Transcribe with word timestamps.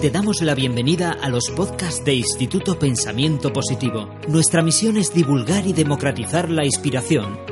Te 0.00 0.08
damos 0.08 0.40
la 0.40 0.54
bienvenida 0.54 1.12
a 1.12 1.28
los 1.28 1.50
podcasts 1.50 2.02
de 2.06 2.14
Instituto 2.14 2.78
Pensamiento 2.78 3.52
Positivo. 3.52 4.08
Nuestra 4.28 4.62
misión 4.62 4.96
es 4.96 5.12
divulgar 5.12 5.66
y 5.66 5.74
democratizar 5.74 6.48
la 6.48 6.64
inspiración, 6.64 7.38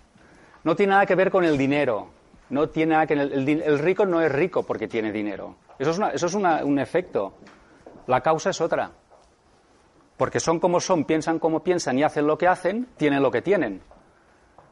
No 0.62 0.74
tiene 0.76 0.92
nada 0.92 1.04
que 1.04 1.14
ver 1.14 1.30
con 1.30 1.44
el 1.44 1.58
dinero. 1.58 2.08
No 2.48 2.70
tiene 2.70 2.94
nada 2.94 3.06
que 3.06 3.12
el, 3.12 3.78
rico 3.80 4.06
no 4.06 4.22
es 4.22 4.32
rico 4.32 4.62
porque 4.62 4.88
tiene 4.88 5.12
dinero. 5.12 5.56
Eso 5.78 5.90
es, 5.90 6.00
eso 6.14 6.26
es 6.26 6.34
un 6.34 6.78
efecto. 6.78 7.34
La 8.06 8.20
causa 8.20 8.50
es 8.50 8.60
otra. 8.60 8.90
Porque 10.16 10.40
son 10.40 10.60
como 10.60 10.80
son, 10.80 11.04
piensan 11.04 11.38
como 11.38 11.62
piensan 11.62 11.98
y 11.98 12.02
hacen 12.02 12.26
lo 12.26 12.38
que 12.38 12.46
hacen, 12.46 12.88
tienen 12.96 13.22
lo 13.22 13.30
que 13.30 13.42
tienen. 13.42 13.80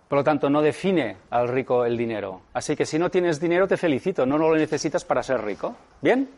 Por 0.09 0.19
lo 0.19 0.25
tanto, 0.25 0.51
no 0.51 0.61
define 0.61 1.17
al 1.31 1.49
rico 1.49 1.85
el 1.85 1.97
dinero. 1.97 2.43
Así 2.53 2.77
que 2.77 2.85
si 2.85 2.99
no 2.99 3.11
tienes 3.11 3.41
dinero, 3.41 3.67
te 3.67 3.77
felicito, 3.77 4.27
no, 4.27 4.37
lo 4.37 4.55
necesitas 4.55 5.05
para 5.05 5.23
ser 5.23 5.43
rico. 5.43 5.75
¿Bien? 6.01 6.29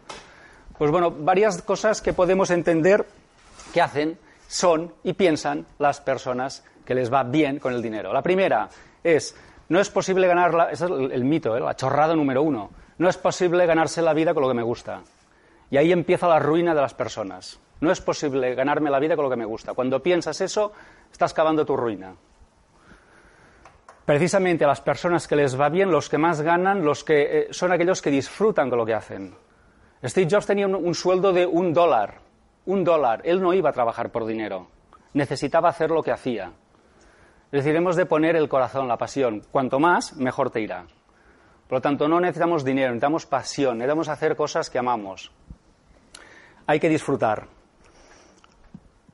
Pues 0.79 0.91
bueno, 0.91 1.11
varias 1.11 1.61
cosas 1.63 2.01
que 2.01 2.13
podemos 2.13 2.51
entender 2.51 3.05
que 3.73 3.81
hacen 3.81 4.17
son 4.47 4.95
y 5.03 5.15
piensan 5.15 5.67
las 5.79 6.01
personas 6.01 6.65
que 6.85 6.95
les 6.95 7.13
va 7.13 7.25
bien 7.25 7.59
con 7.59 7.73
el 7.73 7.83
dinero. 7.83 8.13
La 8.13 8.23
primera 8.23 8.69
es, 9.03 9.35
no 9.69 9.81
es 9.81 9.91
posible 9.91 10.27
ganar, 10.27 10.55
la, 10.55 10.71
ese 10.71 10.85
es 10.85 10.91
el, 10.91 11.25
mito, 11.25 11.57
¿eh? 11.57 11.61
la 11.61 11.75
chorrada 11.75 12.15
número 12.15 12.43
uno, 12.43 12.71
no 12.99 13.09
es 13.09 13.17
posible 13.17 13.67
ganarse 13.67 14.03
la 14.03 14.15
vida 14.15 14.35
con 14.35 14.43
lo 14.43 14.49
que 14.49 14.55
me 14.55 14.63
gusta. 14.63 15.03
Y 15.75 15.77
ahí 15.77 15.91
empieza 15.91 16.29
la 16.29 16.39
ruina 16.39 16.73
de 16.73 16.81
las 16.81 16.95
personas. 16.95 17.59
No 17.81 17.91
es 17.91 18.01
posible 18.01 18.55
ganarme 18.55 18.91
la 18.91 19.01
vida 19.01 19.17
con 19.17 19.25
lo 19.25 19.31
que 19.31 19.35
me 19.35 19.45
gusta. 19.45 19.75
Cuando 19.75 20.01
piensas 20.01 20.41
eso, 20.41 20.71
estás 21.11 21.35
cavando 21.35 21.67
tu 21.67 21.77
ruina. 21.77 22.15
Precisamente 24.05 24.63
a 24.65 24.69
las 24.69 24.81
personas 24.81 25.27
que 25.27 25.35
les 25.35 25.61
va 25.61 25.69
bien, 25.71 25.91
los 25.91 26.09
que 26.09 26.17
más 26.17 26.43
ganan, 26.43 26.85
los 26.85 27.03
que 27.03 27.23
eh, 27.23 27.49
son 27.51 27.73
aquellos 27.73 28.03
que 28.03 28.13
disfrutan 28.13 28.71
con 28.71 28.79
lo 28.79 28.87
que 28.87 28.95
hacen. 28.95 29.35
Steve 30.05 30.29
Jobs 30.31 30.47
tenía 30.47 30.69
un, 30.69 30.95
sueldo 30.95 31.33
de 31.33 31.45
un 31.45 31.73
dólar. 31.73 32.21
Un 32.67 32.85
dólar. 32.85 33.23
Él 33.25 33.43
no 33.43 33.53
iba 33.53 33.71
a 33.71 33.73
trabajar 33.73 34.13
por 34.13 34.27
dinero. 34.27 34.69
Necesitaba 35.13 35.71
hacer 35.71 35.91
lo 35.91 36.05
que 36.05 36.13
hacía. 36.13 36.53
Es 37.51 37.65
decir, 37.65 37.75
hemos 37.75 37.97
de 37.97 38.07
poner 38.07 38.37
el 38.37 38.49
corazón, 38.49 38.87
la 38.87 38.97
pasión. 38.97 39.43
Cuanto 39.51 39.81
más, 39.81 40.15
mejor 40.15 40.53
te 40.53 40.61
irá. 40.61 40.87
Por 41.67 41.79
lo 41.79 41.81
tanto, 41.83 42.07
no 42.07 42.21
necesitamos 42.21 42.65
dinero, 42.65 42.91
necesitamos 42.91 43.27
pasión, 43.27 43.79
necesitamos 43.79 44.09
hacer 44.09 44.37
cosas 44.37 44.71
que 44.71 44.79
amamos. 44.79 45.33
Hay 46.67 46.81
que 46.81 46.89
disfrutar. 46.89 47.47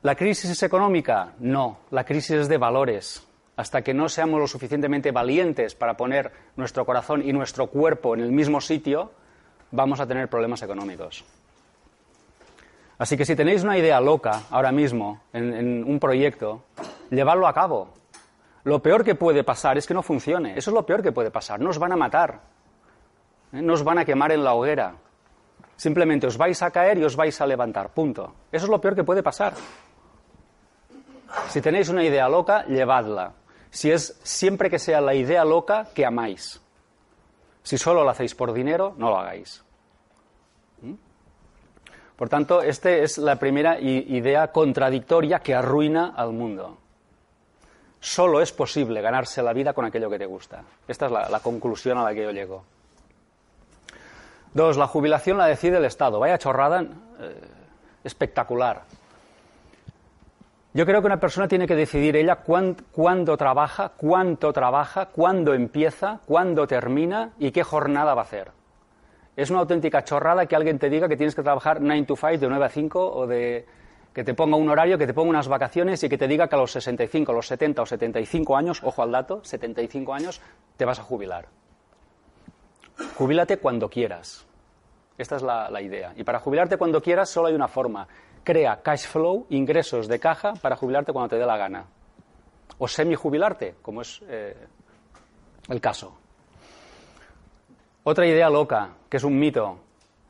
¿La 0.03 0.15
crisis 0.15 0.49
es 0.49 0.63
económica? 0.63 1.33
No, 1.39 1.79
la 1.91 2.05
crisis 2.05 2.31
es 2.31 2.47
de 2.47 2.57
valores. 2.57 3.27
Hasta 3.57 3.81
que 3.81 3.93
no 3.93 4.09
seamos 4.09 4.39
lo 4.39 4.47
suficientemente 4.47 5.11
valientes 5.11 5.75
para 5.75 5.95
poner 5.95 6.31
nuestro 6.55 6.85
corazón 6.85 7.21
y 7.21 7.33
nuestro 7.33 7.67
cuerpo 7.67 8.15
en 8.15 8.21
el 8.21 8.31
mismo 8.31 8.61
sitio, 8.61 9.11
vamos 9.71 9.99
a 9.99 10.07
tener 10.07 10.29
problemas 10.29 10.63
económicos. 10.63 11.25
Así 12.97 13.17
que 13.17 13.25
si 13.25 13.35
tenéis 13.35 13.63
una 13.63 13.77
idea 13.77 13.99
loca 13.99 14.43
ahora 14.49 14.71
mismo 14.71 15.21
en, 15.33 15.83
un 15.83 15.99
proyecto, 15.99 16.63
llevadlo 17.09 17.47
a 17.47 17.53
cabo. 17.53 17.89
Lo 18.63 18.81
peor 18.81 19.03
que 19.03 19.15
puede 19.15 19.43
pasar 19.43 19.77
es 19.77 19.87
que 19.87 19.93
no 19.93 20.03
funcione. 20.03 20.57
Eso 20.57 20.71
es 20.71 20.75
lo 20.75 20.85
peor 20.85 21.03
que 21.03 21.11
puede 21.11 21.31
pasar. 21.31 21.59
No 21.59 21.71
os 21.71 21.79
van 21.79 21.91
a 21.91 21.95
matar. 21.95 22.41
¿eh? 23.51 23.61
No 23.61 23.73
os 23.73 23.83
van 23.83 23.97
a 23.97 24.05
quemar 24.05 24.31
en 24.31 24.43
la 24.43 24.53
hoguera. 24.53 24.95
Simplemente 25.81 26.27
os 26.27 26.37
vais 26.37 26.61
a 26.61 26.69
caer 26.69 26.99
y 26.99 27.03
os 27.03 27.17
vais 27.17 27.33
a 27.41 27.47
levantar. 27.49 27.89
Punto. 27.89 28.45
Eso 28.51 28.65
es 28.65 28.69
lo 28.69 28.79
peor 28.79 28.93
que 28.93 29.03
puede 29.03 29.23
pasar. 29.23 29.55
Si 31.49 31.59
tenéis 31.59 31.89
una 31.89 32.03
idea 32.03 32.29
loca, 32.29 32.67
llevadla. 32.67 33.33
Si 33.71 33.89
es 33.89 34.19
siempre 34.21 34.69
que 34.69 34.77
sea 34.77 35.01
la 35.01 35.15
idea 35.15 35.43
loca 35.43 35.87
que 35.95 36.05
amáis. 36.05 36.61
Si 37.63 37.79
solo 37.79 38.05
la 38.05 38.11
hacéis 38.11 38.35
por 38.35 38.53
dinero, 38.53 38.93
no 38.95 39.09
lo 39.09 39.17
hagáis. 39.17 39.65
¿Mm? 40.83 40.93
Por 42.15 42.29
tanto, 42.29 42.61
esta 42.61 42.91
es 42.91 43.17
la 43.17 43.37
primera 43.37 43.79
idea 43.79 44.51
contradictoria 44.51 45.39
que 45.39 45.55
arruina 45.55 46.13
al 46.15 46.31
mundo. 46.31 46.77
Solo 47.99 48.39
es 48.39 48.51
posible 48.51 49.01
ganarse 49.01 49.41
la 49.41 49.51
vida 49.51 49.73
con 49.73 49.85
aquello 49.85 50.11
que 50.11 50.19
te 50.19 50.27
gusta. 50.27 50.63
Esta 50.87 51.07
es 51.07 51.11
la 51.11 51.39
conclusión 51.39 51.97
a 51.97 52.03
la 52.03 52.13
que 52.13 52.21
yo 52.21 52.29
llego. 52.29 52.80
Dos, 54.53 54.77
la 54.77 54.87
jubilación 54.87 55.37
la 55.37 55.45
decide 55.45 55.77
el 55.77 55.85
Estado. 55.85 56.19
Vaya 56.19 56.37
chorrada 56.37 56.81
eh, 56.81 56.87
espectacular. 58.03 58.83
Yo 60.73 60.85
creo 60.85 61.01
que 61.01 61.07
una 61.07 61.19
persona 61.19 61.47
tiene 61.47 61.67
que 61.67 61.75
decidir 61.75 62.15
ella 62.15 62.37
cuándo 62.37 63.35
trabaja, 63.37 63.91
cuánto 63.97 64.53
trabaja, 64.53 65.07
cuándo 65.07 65.53
empieza, 65.53 66.19
cuándo 66.25 66.65
termina 66.65 67.31
y 67.39 67.51
qué 67.51 67.63
jornada 67.63 68.13
va 68.13 68.21
a 68.21 68.23
hacer. 68.23 68.51
Es 69.35 69.49
una 69.49 69.59
auténtica 69.59 70.03
chorrada 70.03 70.45
que 70.45 70.55
alguien 70.55 70.79
te 70.79 70.89
diga 70.89 71.09
que 71.09 71.17
tienes 71.17 71.35
que 71.35 71.43
trabajar 71.43 71.81
9 71.81 72.05
to 72.05 72.15
5, 72.15 72.37
de 72.37 72.47
9 72.47 72.65
a 72.65 72.69
5, 72.69 73.13
o 73.13 73.27
de 73.27 73.65
que 74.13 74.23
te 74.23 74.33
ponga 74.33 74.57
un 74.57 74.69
horario, 74.69 74.97
que 74.97 75.07
te 75.07 75.13
ponga 75.13 75.29
unas 75.29 75.47
vacaciones 75.47 76.03
y 76.03 76.09
que 76.09 76.17
te 76.17 76.27
diga 76.27 76.47
que 76.47 76.55
a 76.55 76.59
los 76.59 76.71
65, 76.71 77.33
los 77.33 77.47
70 77.47 77.81
o 77.81 77.85
75 77.85 78.55
años, 78.55 78.81
ojo 78.83 79.01
al 79.01 79.11
dato, 79.11 79.43
75 79.43 80.13
años, 80.13 80.41
te 80.77 80.85
vas 80.85 80.99
a 80.99 81.03
jubilar. 81.03 81.47
Jubílate 83.15 83.57
cuando 83.57 83.89
quieras. 83.89 84.45
Esta 85.17 85.35
es 85.35 85.43
la, 85.43 85.81
idea. 85.81 86.13
Y 86.15 86.23
para 86.23 86.39
jubilarte 86.39 86.77
cuando 86.77 87.01
quieras 87.01 87.29
solo 87.29 87.47
hay 87.47 87.53
una 87.53 87.67
forma. 87.67 88.07
Crea 88.43 88.81
cash 88.81 89.05
flow, 89.05 89.45
ingresos 89.49 90.07
de 90.07 90.19
caja, 90.19 90.53
para 90.53 90.75
jubilarte 90.75 91.13
cuando 91.13 91.29
te 91.29 91.37
dé 91.37 91.45
la 91.45 91.57
gana. 91.57 91.85
O 92.79 92.87
semi-jubilarte, 92.87 93.75
como 93.81 94.01
es 94.01 94.21
eh, 94.27 94.55
el 95.69 95.79
caso. 95.79 96.17
Otra 98.03 98.25
idea 98.25 98.49
loca, 98.49 98.89
que 99.07 99.17
es 99.17 99.23
un 99.23 99.37
mito. 99.37 99.77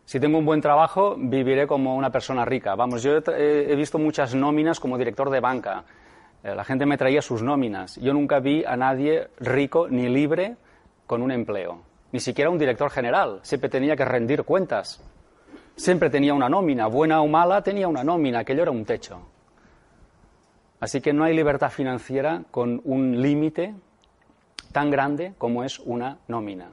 Si 0.03 0.19
tengo 0.19 0.37
un 0.37 0.45
buen 0.45 0.59
trabajo, 0.59 1.16
viviré 1.17 1.66
como 1.66 1.96
una 1.96 2.09
persona 2.09 2.43
rica. 2.43 2.75
Vamos, 2.75 3.01
yo 3.01 3.16
he, 3.16 3.75
visto 3.75 3.97
muchas 3.97 4.35
nóminas 4.35 4.81
como 4.81 4.97
director 4.97 5.29
de 5.29 5.40
banca. 5.40 5.85
Eh, 6.43 6.53
la 6.53 6.66
gente 6.66 6.85
me 6.85 6.97
traía 6.97 7.22
sus 7.22 7.41
nóminas. 7.41 7.96
Yo 7.96 8.11
nunca 8.11 8.40
vi 8.40 8.66
a 8.66 8.75
nadie 8.75 9.29
rico 9.40 9.87
ni 9.87 10.09
libre 10.09 10.57
con 11.07 11.22
un 11.22 11.31
empleo 11.31 11.91
ni 12.11 12.19
siquiera 12.19 12.49
un 12.49 12.58
director 12.58 12.90
general, 12.90 13.40
siempre 13.43 13.69
tenía 13.69 13.96
que 13.96 14.05
rendir 14.05 14.43
cuentas. 14.43 15.02
Siempre 15.75 16.09
tenía 16.09 16.34
una 16.34 16.49
nómina, 16.49 16.87
buena 16.87 17.22
o 17.22 17.28
mala, 17.28 17.63
tenía 17.63 17.87
una 17.87 18.03
nómina, 18.03 18.40
aquello 18.40 18.63
era 18.63 18.72
un 18.72 18.85
techo. 18.85 19.22
Así 20.79 20.99
que 20.99 21.13
no 21.13 21.23
hay 21.23 21.35
libertad 21.35 21.69
financiera 21.69 22.43
con 22.52 22.81
un 22.84 23.22
límite 23.22 23.73
tan 24.72 24.90
grande 24.90 25.34
como 25.37 25.63
es 25.63 25.79
una 25.79 26.17
nómina. 26.28 26.72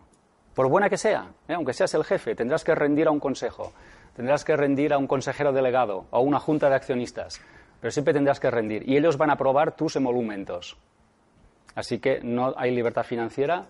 Por 0.55 0.69
buena 0.69 0.89
que 0.89 0.97
sea, 0.97 1.29
¿eh? 1.47 1.55
aunque 1.55 1.73
seas 1.73 1.95
el 1.95 2.05
jefe, 2.05 2.35
tendrás 2.35 2.65
que 2.65 2.75
rendir 2.75 3.07
a 3.07 3.11
un 3.11 3.21
consejo, 3.21 3.73
tendrás 4.17 4.45
que 4.45 4.57
rendir 4.57 4.93
a 4.93 4.99
un 4.99 5.07
consejero 5.07 5.53
delegado 5.53 6.07
o 6.11 6.17
a 6.17 6.21
una 6.21 6.41
junta 6.41 6.69
de 6.69 6.75
accionistas, 6.75 7.41
pero 7.81 7.91
siempre 7.93 8.13
tendrás 8.13 8.41
que 8.41 8.51
rendir 8.51 8.89
y 8.89 8.97
ellos 8.97 9.17
van 9.17 9.31
a 9.31 9.35
aprobar 9.35 9.77
tus 9.77 9.95
emolumentos. 9.95 10.77
Así 11.75 11.99
que 11.99 12.21
no 12.23 12.55
hay 12.57 12.75
libertad 12.75 13.05
financiera 13.05 13.67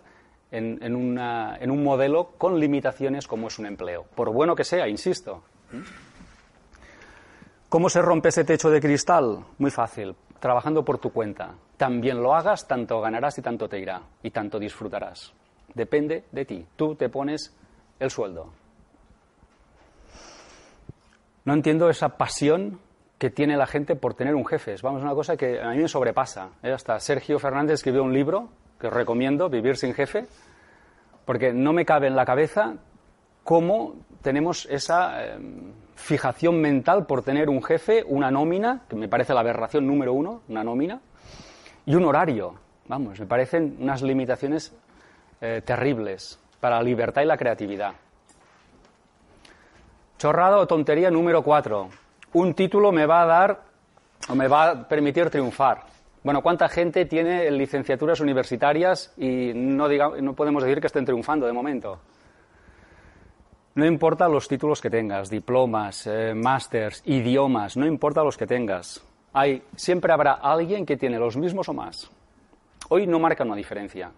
en, 0.50 0.94
un 0.94 1.84
modelo 1.84 2.32
con 2.38 2.58
limitaciones 2.58 3.26
como 3.26 3.48
es 3.48 3.58
un 3.58 3.66
empleo, 3.66 4.04
por 4.14 4.32
bueno 4.32 4.54
que 4.54 4.64
sea, 4.64 4.88
insisto. 4.88 5.42
¿Cómo 7.68 7.90
se 7.90 8.00
rompe 8.00 8.30
ese 8.30 8.44
techo 8.44 8.70
de 8.70 8.80
cristal? 8.80 9.44
Muy 9.58 9.70
fácil, 9.70 10.16
trabajando 10.40 10.84
por 10.84 10.98
tu 10.98 11.12
cuenta. 11.12 11.54
También 11.76 12.22
lo 12.22 12.34
hagas, 12.34 12.66
tanto 12.66 13.00
ganarás 13.00 13.38
y 13.38 13.42
tanto 13.42 13.68
te 13.68 13.78
irá, 13.78 14.02
y 14.22 14.30
tanto 14.30 14.58
disfrutarás. 14.58 15.32
Depende 15.74 16.24
de 16.32 16.44
ti. 16.44 16.66
Tú 16.76 16.94
te 16.94 17.08
pones 17.08 17.54
el 18.00 18.10
sueldo. 18.10 18.52
No 21.44 21.52
entiendo 21.52 21.88
esa 21.88 22.16
pasión 22.16 22.80
que 23.18 23.30
tiene 23.30 23.56
la 23.56 23.66
gente 23.66 23.96
por 23.96 24.14
tener 24.14 24.34
un 24.34 24.46
jefe. 24.46 24.74
Vamos, 24.82 25.02
una 25.02 25.14
cosa 25.14 25.36
que 25.36 25.60
a 25.60 25.70
mí 25.70 25.78
me 25.78 25.88
sobrepasa. 25.88 26.50
¿eh? 26.62 26.72
Hasta 26.72 26.98
Sergio 27.00 27.38
Fernández 27.38 27.74
escribió 27.74 28.02
un 28.02 28.12
libro 28.12 28.48
que 28.78 28.86
os 28.86 28.92
recomiendo, 28.92 29.48
Vivir 29.48 29.76
sin 29.76 29.94
jefe, 29.94 30.26
porque 31.24 31.52
no 31.52 31.72
me 31.72 31.84
cabe 31.84 32.06
en 32.06 32.16
la 32.16 32.24
cabeza 32.24 32.74
cómo 33.44 33.96
tenemos 34.22 34.66
esa 34.66 35.24
em, 35.24 35.72
fijación 35.94 36.60
mental 36.60 37.06
por 37.06 37.22
tener 37.22 37.48
un 37.48 37.62
jefe, 37.62 38.04
una 38.06 38.30
nómina, 38.30 38.82
que 38.88 38.96
me 38.96 39.08
parece 39.08 39.34
la 39.34 39.40
aberración 39.40 39.86
número 39.86 40.12
uno, 40.12 40.42
una 40.48 40.62
nómina, 40.62 41.00
y 41.86 41.94
un 41.94 42.04
horario. 42.04 42.54
Vamos, 42.86 43.18
me 43.20 43.26
parecen 43.26 43.76
unas 43.80 44.02
limitaciones 44.02 44.74
eh, 45.40 45.62
terribles 45.64 46.38
para 46.60 46.76
la 46.76 46.82
libertad 46.82 47.22
y 47.22 47.26
la 47.26 47.36
creatividad. 47.36 47.92
Chorrada 50.18 50.58
o 50.58 50.66
tontería 50.66 51.10
número 51.10 51.42
cuatro. 51.42 51.88
Un 52.32 52.54
título 52.54 52.92
me 52.92 53.06
va 53.06 53.22
a 53.22 53.26
dar 53.26 53.60
o 54.28 54.34
me 54.34 54.48
va 54.48 54.70
a 54.70 54.88
permitir 54.88 55.30
triunfar. 55.30 55.87
Bueno, 56.28 56.42
¿cuánta 56.42 56.68
gente 56.68 57.06
tiene 57.06 57.50
licenciaturas 57.50 58.20
universitarias 58.20 59.14
y 59.16 59.50
no, 59.54 59.88
podemos 60.34 60.62
decir 60.62 60.78
que 60.78 60.88
estén 60.88 61.06
triunfando 61.06 61.46
de 61.46 61.54
momento? 61.54 61.98
No 63.76 63.86
importa 63.86 64.28
los 64.28 64.46
títulos 64.46 64.82
que 64.82 64.90
tengas, 64.90 65.30
diplomas, 65.30 66.06
eh, 66.06 66.34
másters, 66.34 67.02
idiomas, 67.06 67.78
no 67.78 67.86
importa 67.86 68.22
los 68.22 68.36
que 68.36 68.46
tengas. 68.46 69.02
Hay, 69.32 69.62
siempre 69.74 70.12
habrá 70.12 70.32
alguien 70.34 70.84
que 70.84 70.98
tiene 70.98 71.18
los 71.18 71.34
mismos 71.38 71.66
o 71.70 71.72
más. 71.72 72.10
Hoy 72.90 73.06
no 73.06 73.18
marca 73.18 73.42
una 73.42 73.56
diferencia. 73.56 74.12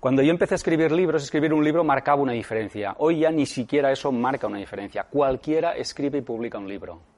Cuando 0.00 0.22
yo 0.22 0.30
empecé 0.30 0.54
a 0.54 0.56
escribir 0.56 0.90
libros, 0.90 1.22
escribir 1.22 1.52
un 1.52 1.62
libro 1.62 1.84
marcaba 1.84 2.22
una 2.22 2.32
diferencia. 2.32 2.94
Hoy 2.96 3.18
ya 3.18 3.30
ni 3.30 3.44
siquiera 3.44 3.92
eso 3.92 4.10
marca 4.10 4.46
una 4.46 4.56
diferencia. 4.56 5.04
Cualquiera 5.04 5.76
escribe 5.76 6.20
y 6.20 6.22
publica 6.22 6.56
un 6.56 6.66
libro. 6.66 7.13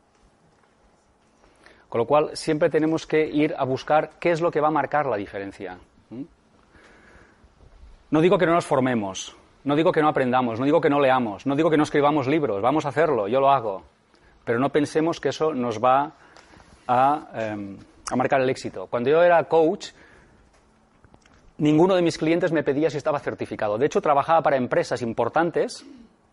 Con 1.88 2.00
lo 2.00 2.06
cual, 2.06 2.36
siempre 2.36 2.68
tenemos 2.68 3.06
que 3.06 3.26
ir 3.26 3.54
a 3.56 3.64
buscar 3.64 4.10
qué 4.18 4.32
es 4.32 4.40
lo 4.40 4.50
que 4.50 4.60
va 4.60 4.68
a 4.68 4.72
marcar 4.72 5.06
la 5.06 5.16
diferencia. 5.16 5.78
No 8.10 8.20
digo 8.20 8.38
que 8.38 8.46
no 8.46 8.52
nos 8.52 8.66
formemos, 8.66 9.36
no 9.64 9.74
digo 9.74 9.90
que 9.90 10.00
no 10.00 10.08
aprendamos, 10.08 10.60
no 10.60 10.64
digo 10.64 10.80
que 10.80 10.88
no 10.88 11.00
leamos, 11.00 11.44
no 11.44 11.56
digo 11.56 11.70
que 11.70 11.76
no 11.76 11.82
escribamos 11.82 12.28
libros, 12.28 12.62
vamos 12.62 12.86
a 12.86 12.90
hacerlo, 12.90 13.26
yo 13.26 13.40
lo 13.40 13.50
hago. 13.50 13.82
Pero 14.44 14.60
no 14.60 14.70
pensemos 14.70 15.20
que 15.20 15.30
eso 15.30 15.52
nos 15.52 15.82
va 15.82 16.12
a, 16.86 17.28
em, 17.34 17.76
marcar 18.14 18.40
el 18.40 18.48
éxito. 18.48 18.86
Cuando 18.86 19.10
yo 19.10 19.22
era 19.22 19.42
coach, 19.44 19.88
ninguno 21.58 21.96
de 21.96 22.02
mis 22.02 22.16
clientes 22.16 22.52
me 22.52 22.62
pedía 22.62 22.90
si 22.90 22.96
estaba 22.96 23.18
certificado. 23.18 23.76
De 23.76 23.86
hecho, 23.86 24.00
trabajaba 24.00 24.40
para 24.42 24.56
empresas 24.56 25.02
importantes, 25.02 25.84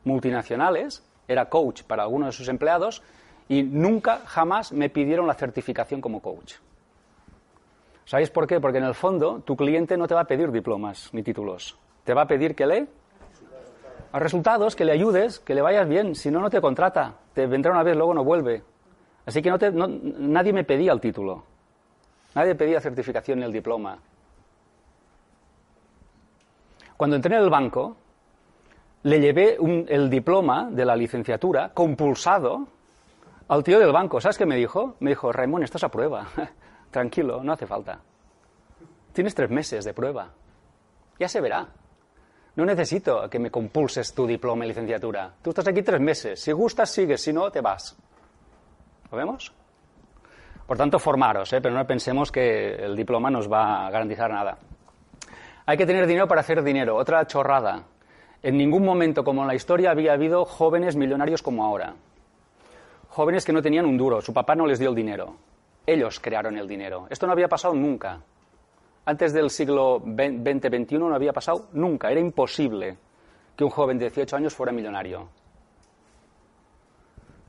multinacionales, 0.04 1.04
era 1.28 1.50
coach 1.50 1.84
para 1.84 2.04
algunos 2.04 2.28
de 2.28 2.32
sus 2.34 2.50
empleados 2.50 3.02
y 3.50 3.63
nunca, 3.63 4.22
jamás 4.25 4.72
me 4.72 4.90
pidieron 4.90 5.28
la 5.28 5.34
certificación 5.34 6.01
como 6.01 6.22
coach. 6.22 6.56
¿Sabéis 8.06 8.30
por 8.30 8.48
qué? 8.48 8.60
Porque 8.60 8.78
en 8.80 8.84
el 8.84 8.94
fondo 8.94 9.40
tu 9.40 9.56
cliente 9.56 9.98
no 9.98 10.07
te 10.07 10.13
va 10.13 10.22
a 10.22 10.25
pedir 10.25 10.51
diplomas 10.51 11.10
ni 11.13 11.24
títulos. 11.24 11.78
Te 12.04 12.13
va 12.13 12.24
a 12.24 12.28
pedir 12.28 12.56
que 12.56 12.66
le 12.66 12.88
a 14.12 14.19
resultados, 14.19 14.75
que 14.75 14.86
le 14.86 14.92
ayudes, 14.92 15.40
que 15.40 15.56
le 15.56 15.62
vayas 15.62 15.88
bien. 15.88 16.13
Si 16.13 16.30
no, 16.30 16.40
no 16.40 16.50
te 16.50 16.62
contrata. 16.62 17.16
Te 17.34 17.48
vendrá 17.48 17.72
una 17.72 17.81
vez, 17.81 17.95
luego 17.95 18.13
no 18.13 18.24
vuelve. 18.24 18.62
Así 19.25 19.42
que 19.42 19.50
no 19.50 19.57
nadie 19.88 20.54
me 20.54 20.63
pedía 20.63 20.92
el 20.92 21.00
título. 21.00 21.44
Nadie 22.36 22.56
pedía 22.56 22.80
certificación 22.80 23.40
ni 23.40 23.45
el 23.45 23.51
diploma. 23.51 23.98
Cuando 26.98 27.16
entré 27.16 27.36
en 27.36 27.42
el 27.42 27.50
banco, 27.50 27.98
le 29.04 29.19
llevé 29.19 29.57
el 29.88 30.10
diploma 30.10 30.69
de 30.69 30.86
la 30.86 30.95
licenciatura 30.95 31.74
compulsado 31.74 32.68
al 33.48 33.63
tío 33.63 33.80
del 33.80 33.92
banco. 33.92 34.19
¿Sabes 34.22 34.38
qué 34.38 34.45
me 34.45 34.56
dijo? 34.56 34.95
Me 35.00 35.12
dijo, 35.12 35.31
Raimón, 35.31 35.63
estás 35.63 35.84
a 35.84 35.90
prueba. 35.90 36.28
Tranquilo, 36.92 37.44
no 37.44 37.54
hace 37.54 37.66
falta. 37.68 38.00
Tienes 39.13 39.36
tres 39.36 39.50
meses 39.50 39.86
de 39.86 39.94
prueba. 39.94 40.31
Ya 41.19 41.28
se 41.28 41.42
verá. 41.42 41.68
No 42.56 42.66
necesito 42.66 43.30
que 43.30 43.40
me 43.40 43.50
compulses 43.50 44.13
tu 44.13 44.28
diploma 44.28 44.66
y 44.66 44.68
licenciatura. 44.68 45.34
Tú 45.42 45.50
estás 45.50 45.68
aquí 45.68 45.81
tres 45.81 46.00
meses. 46.00 46.40
Si 46.40 46.51
gustas, 46.51 46.90
sigues. 46.90 47.22
Si 47.22 47.34
no, 47.34 47.50
te 47.51 47.62
vas. 47.62 47.98
¿Lo 49.12 49.18
vemos? 49.18 49.54
Por 50.68 50.78
tanto, 50.78 50.98
formaros, 51.00 51.51
¿eh? 51.54 51.62
pero 51.62 51.75
no 51.75 51.86
pensemos 51.86 52.31
que 52.31 52.75
el 52.75 52.95
diploma 52.95 53.30
nos 53.30 53.51
va 53.51 53.86
a 53.86 53.92
garantizar 53.92 54.31
nada. 54.31 54.57
Hay 55.66 55.78
que 55.78 55.86
tener 55.86 56.07
dinero 56.07 56.28
para 56.28 56.42
hacer 56.42 56.63
dinero. 56.63 56.95
Otra 56.95 57.25
chorrada. 57.25 57.84
En 58.42 58.57
ningún 58.57 58.84
momento 58.84 59.24
como 59.24 59.42
en 59.42 59.48
la 59.48 59.56
historia 59.56 59.92
había 59.92 60.13
habido 60.13 60.45
jóvenes 60.45 60.95
millonarios 60.95 61.42
como 61.42 61.63
ahora. 61.63 61.95
Jóvenes 63.13 63.45
que 63.45 63.54
no 63.54 63.62
tenían 63.62 63.86
un 63.86 63.95
duro. 63.95 64.21
Su 64.21 64.33
papá 64.33 64.56
no 64.56 64.65
les 64.65 64.80
dio 64.80 64.89
el 64.89 64.95
dinero. 64.95 65.36
Ellos 65.86 66.19
crearon 66.19 66.57
el 66.57 66.68
dinero. 66.68 67.06
Esto 67.12 67.27
no 67.27 67.33
había 67.33 67.48
pasado 67.48 67.75
nunca. 67.75 68.19
Antes 69.06 69.33
del 69.33 69.51
siglo 69.51 70.00
XX-XXI 70.00 70.98
no 70.98 71.13
había 71.13 71.31
pasado 71.31 71.68
nunca. 71.74 72.10
Era 72.10 72.19
imposible 72.19 72.98
que 73.56 73.63
un 73.63 73.69
joven 73.69 74.00
de 74.00 74.06
18 74.06 74.36
años 74.36 74.56
fuera 74.56 74.71
millonario. 74.71 75.30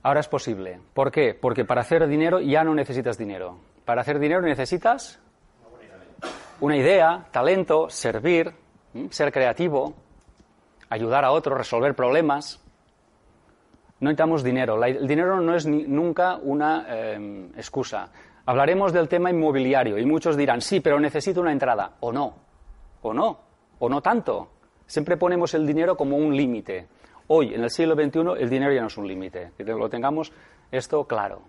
Ahora 0.03 0.21
es 0.21 0.29
posible. 0.29 0.81
¿Por 0.93 1.11
qué? 1.11 1.33
Porque 1.33 1.65
para 1.65 1.81
hacer 1.81 2.07
dinero 2.07 2.41
ya 2.41 2.63
no 2.63 2.75
necesitas 2.75 3.17
dinero. 3.17 3.57
Para 3.87 4.03
hacer 4.03 4.19
dinero 4.19 4.43
necesitas 4.43 5.19
una 6.61 6.77
idea, 6.77 7.27
talento, 7.31 7.89
servir, 7.89 8.53
ser 9.09 9.33
creativo, 9.33 9.95
ayudar 10.91 11.25
a 11.25 11.31
otros, 11.31 11.57
resolver 11.57 11.95
problemas. 11.95 12.63
No 14.05 14.11
necesitamos 14.11 14.45
dinero. 14.45 14.85
el 14.85 15.07
dinero 15.07 15.41
no 15.41 15.57
es 15.57 15.67
nunca 15.67 16.37
una 16.37 16.85
em, 17.15 17.47
excusa. 17.57 18.11
Hablaremos 18.45 18.93
del 18.93 19.09
tema 19.09 19.31
inmobiliario 19.31 19.97
y 19.97 20.05
muchos 20.05 20.37
dirán, 20.37 20.61
sí, 20.61 20.81
pero 20.81 21.01
necesito 21.01 21.41
una 21.41 21.53
entrada. 21.53 21.93
O 22.01 22.13
no, 22.13 22.35
o 23.01 23.15
no, 23.15 23.39
o 23.79 23.89
no 23.89 24.03
tanto. 24.03 24.51
Siempre 24.85 25.17
ponemos 25.17 25.55
el 25.55 25.67
dinero 25.67 25.97
como 25.97 26.19
un 26.19 26.37
límite. 26.37 26.87
Hoy, 27.29 27.55
en 27.55 27.63
el 27.63 27.71
siglo 27.71 27.95
XXI, 27.95 28.43
el 28.43 28.51
dinero 28.51 28.75
ya 28.75 28.83
no 28.83 28.89
es 28.89 28.97
un 28.99 29.09
límite. 29.09 29.53
Que 29.57 29.65
lo 29.65 29.89
tengamos 29.89 30.31
esto 30.71 31.05
claro. 31.05 31.41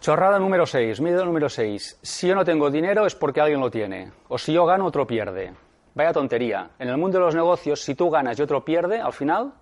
Chorrada 0.00 0.38
número 0.38 0.66
6, 0.66 1.00
miedo 1.00 1.24
número 1.24 1.48
6. 1.48 2.00
Si 2.02 2.28
yo 2.28 2.34
no 2.34 2.44
tengo 2.44 2.70
dinero 2.70 3.06
es 3.06 3.14
porque 3.14 3.40
alguien 3.40 3.60
lo 3.60 3.70
tiene. 3.70 4.12
O 4.28 4.36
si 4.36 4.52
yo 4.52 4.66
gano, 4.66 4.84
otro 4.84 5.06
pierde. 5.06 5.54
Vaya 5.94 6.12
tontería. 6.12 6.72
En 6.78 6.90
el 6.90 6.98
mundo 6.98 7.18
de 7.18 7.24
los 7.24 7.34
negocios, 7.34 7.80
si 7.80 7.94
tú 7.94 8.10
ganas 8.10 8.38
y 8.38 8.42
otro 8.42 8.62
pierde, 8.62 9.00
al 9.00 9.14
final 9.14 9.54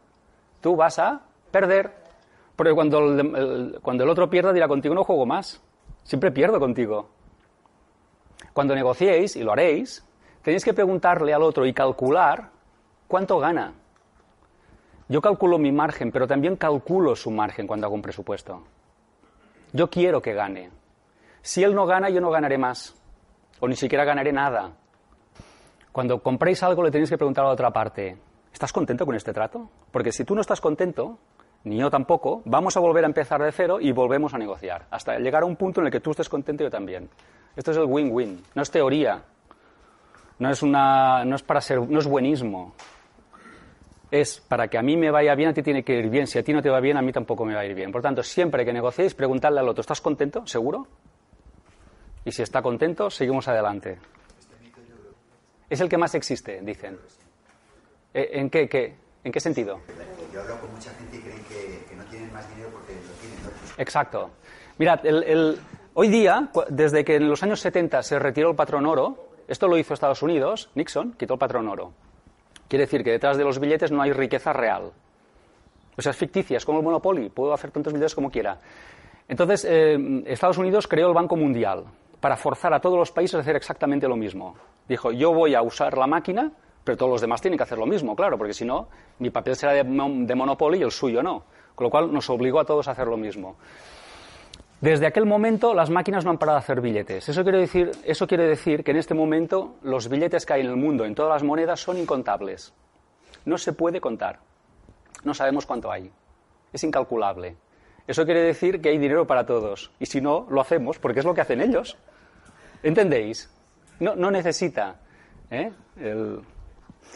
tú 0.67 0.75
vas 0.75 0.99
a 0.99 1.21
perder. 1.53 1.93
Porque 2.57 2.75
cuando 2.75 2.99
el, 2.99 3.79
cuando 3.81 4.03
el 4.03 4.11
otro 4.11 4.29
pierda 4.29 4.53
dirá 4.53 4.67
contigo 4.67 4.97
no 4.97 5.05
juego 5.05 5.25
más. 5.25 5.63
Siempre 6.03 6.33
pierdo 6.33 6.59
contigo. 6.59 7.09
Cuando 8.53 8.75
negociéis, 8.75 9.37
y 9.37 9.45
lo 9.45 9.53
haréis, 9.53 10.05
tenéis 10.43 10.65
que 10.65 10.75
preguntarle 10.75 11.33
al 11.33 11.45
otro 11.45 11.67
y 11.67 11.73
calcular 11.73 12.51
cuánto 13.07 13.39
gana. 13.39 13.75
Yo 15.09 15.21
calculo 15.21 15.57
mi 15.57 15.71
margen, 15.71 16.11
pero 16.11 16.27
también 16.27 16.57
calculo 16.57 17.15
su 17.15 17.31
margen 17.31 17.69
cuando 17.69 17.87
hago 17.87 17.95
un 17.95 18.03
presupuesto. 18.03 18.65
Yo 19.73 19.89
quiero 19.89 20.21
que 20.21 20.35
gane. 20.35 20.71
Si 21.43 21.63
él 21.63 21.77
no 21.77 21.87
gana, 21.87 22.11
yo 22.11 22.21
no 22.21 22.33
ganaré 22.33 22.59
más. 22.59 22.93
O 23.61 23.69
ni 23.69 23.77
siquiera 23.77 24.05
ganaré 24.05 24.33
nada. 24.33 24.73
Cuando 25.93 26.21
compréis 26.21 26.61
algo 26.65 26.83
le 26.83 26.91
tenéis 26.91 27.11
que 27.11 27.19
preguntar 27.19 27.45
a 27.45 27.49
la 27.49 27.55
otra 27.55 27.71
parte, 27.71 28.19
¿estás 28.57 28.73
contento 28.73 29.05
con 29.05 29.15
este 29.15 29.35
trato? 29.35 29.69
Porque 29.91 30.13
si 30.13 30.25
tú 30.25 30.35
no 30.35 30.41
estás 30.41 30.63
contento, 30.63 31.19
ni 31.65 31.77
yo 31.77 31.91
tampoco, 31.91 32.41
vamos 32.47 32.75
a 32.79 32.81
volver 32.81 33.05
a 33.05 33.07
empezar 33.07 33.43
de 33.43 33.53
cero 33.53 33.79
y 33.79 33.93
volvemos 33.93 34.33
a 34.33 34.39
negociar, 34.39 34.87
hasta 34.91 35.19
llegar 35.19 35.43
a 35.43 35.47
un 35.47 35.57
punto 35.57 35.83
en 35.83 35.89
el 35.89 35.93
que 35.93 36.01
tú 36.01 36.13
estés 36.13 36.31
contento 36.31 36.63
y 36.63 36.67
yo 36.67 36.71
también. 36.71 37.11
Esto 37.55 37.73
es 37.73 37.77
el 37.77 37.85
win-win, 37.85 38.43
no 38.55 38.63
es 38.63 38.71
teoría, 38.71 39.23
no 40.39 40.49
es, 40.51 40.63
una, 40.63 41.23
no 41.27 41.37
es 41.37 41.43
para 41.43 41.61
ser, 41.61 41.87
no 41.87 41.99
es 41.99 42.07
buenismo. 42.07 42.73
Es 44.11 44.41
para 44.41 44.69
que 44.69 44.79
a 44.79 44.83
mí 44.83 44.97
me 44.97 45.11
vaya 45.11 45.35
bien, 45.35 45.51
a 45.51 45.53
ti 45.53 45.63
tiene 45.63 45.83
que 45.83 45.99
ir 45.99 46.09
bien. 46.09 46.27
Si 46.27 46.39
a 46.39 46.43
ti 46.43 46.55
no 46.55 46.63
te 46.63 46.71
va 46.71 46.81
bien, 46.81 46.97
a 46.97 47.03
mí 47.03 47.13
tampoco 47.13 47.45
me 47.45 47.55
va 47.55 47.61
a 47.61 47.67
ir 47.67 47.75
bien. 47.75 47.93
Por 47.93 48.01
tanto, 48.01 48.23
siempre 48.23 48.65
que 48.65 48.73
negociéis, 48.73 49.15
preguntarle 49.15 49.61
al 49.61 49.69
otro, 49.69 49.83
¿estás 49.83 50.01
contento? 50.01 50.47
¿Seguro? 50.47 50.87
Y 52.25 52.33
si 52.33 52.43
está 52.43 52.63
contento, 52.63 53.11
seguimos 53.11 53.49
adelante. 53.49 53.99
Es 55.69 55.81
el 55.81 55.89
que 55.89 55.99
más 55.99 56.15
existe, 56.15 56.61
dicen. 56.63 56.99
Eh, 58.17 58.41
¿En 58.41 58.49
qué, 58.49 58.67
qué, 58.67 58.95
¿En 59.25 59.31
qué 59.31 59.41
sentido? 59.41 59.79
Yo 60.33 60.41
hablo 60.41 60.59
con 60.59 60.73
mucha 60.73 60.91
gente 60.93 61.19
y 61.19 61.21
creen 61.21 61.45
que, 61.51 61.97
no 61.97 62.05
tienen 62.05 62.33
más 62.33 62.49
dinero 62.49 62.71
porque 62.73 62.95
lo 62.95 63.13
tienen 63.21 63.39
otros. 63.41 63.79
Exacto. 63.79 64.31
Mirad, 64.79 65.05
el, 65.05 65.59
hoy 65.93 66.09
día, 66.09 66.49
desde 66.71 67.05
que 67.05 67.17
en 67.17 67.29
los 67.29 67.43
años 67.43 67.61
70 67.61 68.03
se 68.03 68.19
retiró 68.19 68.49
el 68.49 68.57
patrón 68.57 68.87
oro, 68.87 69.29
Esto 69.47 69.69
lo 69.69 69.77
hizo 69.77 69.93
Estados 69.93 70.23
Unidos, 70.23 70.71
Nixon, 70.75 71.13
quitó 71.13 71.35
el 71.35 71.39
patrón 71.39 71.69
oro. 71.69 71.93
Quiere 72.69 72.87
decir 72.87 73.05
que 73.05 73.11
detrás 73.11 73.37
de 73.37 73.45
los 73.45 73.61
billetes 73.61 73.93
no 73.93 74.01
hay 74.01 74.13
riqueza 74.13 74.55
real. 74.55 74.93
O 75.95 76.01
sea, 76.01 76.11
es 76.11 76.17
ficticia, 76.17 76.57
es 76.57 76.65
como 76.65 76.79
el 76.79 76.85
Monopoly, 76.85 77.29
puedo 77.29 77.53
hacer 77.53 77.71
tantos 77.71 77.93
billetes 77.93 78.15
como 78.15 78.31
quiera. 78.31 78.59
Entonces, 79.29 79.67
eh, 79.69 80.23
Estados 80.25 80.57
Unidos 80.57 80.89
creó 80.89 81.09
el 81.09 81.15
Banco 81.15 81.37
Mundial 81.37 81.85
para 82.19 82.39
forzar 82.39 82.73
a 82.73 82.81
todos 82.81 82.97
los 82.97 83.13
países 83.13 83.35
a 83.35 83.41
hacer 83.41 83.57
exactamente 83.57 84.09
lo 84.09 84.17
mismo. 84.17 84.57
Dijo, 84.89 85.13
yo 85.13 85.35
voy 85.35 85.55
a 85.55 85.61
usar 85.61 85.99
la 85.99 86.07
máquina, 86.07 86.51
pero 86.87 86.97
todos 86.97 87.11
los 87.11 87.21
demás 87.21 87.41
tienen 87.41 87.59
que 87.59 87.65
hacer 87.65 87.79
lo 87.79 87.85
mismo, 87.85 88.15
claro, 88.15 88.39
porque 88.39 88.55
si 88.55 88.65
no, 88.65 88.87
mi 89.19 89.31
papel 89.31 89.57
será 89.57 89.73
de, 89.73 89.83
de 89.83 90.35
Monopoly 90.37 90.79
y 90.79 90.83
el 90.83 90.93
suyo 90.93 91.21
no. 91.21 91.43
Con 91.75 91.87
lo 91.87 91.91
cual 91.91 92.13
nos 92.13 92.31
obligó 92.31 92.61
a 92.61 92.65
todos 92.65 92.87
a 92.87 92.93
hacer 92.93 93.09
lo 93.09 93.17
mismo. 93.17 93.57
Desde 94.81 95.05
aquel 95.05 95.27
momento 95.27 95.75
las 95.75 95.91
máquinas 95.91 96.25
no 96.25 96.31
han 96.31 96.39
parado 96.39 96.59
de 96.59 96.63
hacer 96.63 96.81
billetes. 96.81 97.29
Eso 97.29 97.43
quiere, 97.43 97.59
decir, 97.59 97.91
eso 98.05 98.29
quiere 98.29 98.47
decir 98.47 98.85
que 98.85 98.93
en 98.93 98.99
este 98.99 99.15
momento 99.15 99.75
los 99.83 100.09
billetes 100.09 100.47
que 100.47 100.53
hay 100.53 100.61
en 100.61 100.69
el 100.69 100.77
mundo, 100.77 101.05
en 101.05 101.17
todas 101.17 101.33
las 101.33 101.43
monedas, 101.43 101.81
son 101.81 101.99
incontables. 101.99 102.73
No 103.45 103.59
se 103.59 103.73
puede 103.73 104.01
contar. 104.01 104.39
No 105.25 105.35
sabemos 105.35 105.67
cuánto 105.67 105.91
hay. 105.91 106.09
Es 106.73 106.85
incalculable. 106.85 107.57
Eso 108.07 108.25
quiere 108.25 108.43
decir 108.43 108.81
que 108.81 108.91
hay 108.91 108.99
dinero 108.99 109.27
para 109.27 109.45
todos. 109.45 109.91
Y 109.99 110.07
si 110.07 110.21
no, 110.21 110.47
lo 110.51 110.61
hacemos 110.61 111.01
porque 111.01 111.19
es 111.19 111.27
lo 111.27 111.35
que 111.35 111.41
hacen 111.41 111.61
ellos. 111.61 111.99
¿Entendéis? 112.85 113.51
No, 113.99 114.15
no 114.15 114.31
necesita 114.31 115.01
¿eh? 115.51 115.73
el, 115.97 116.41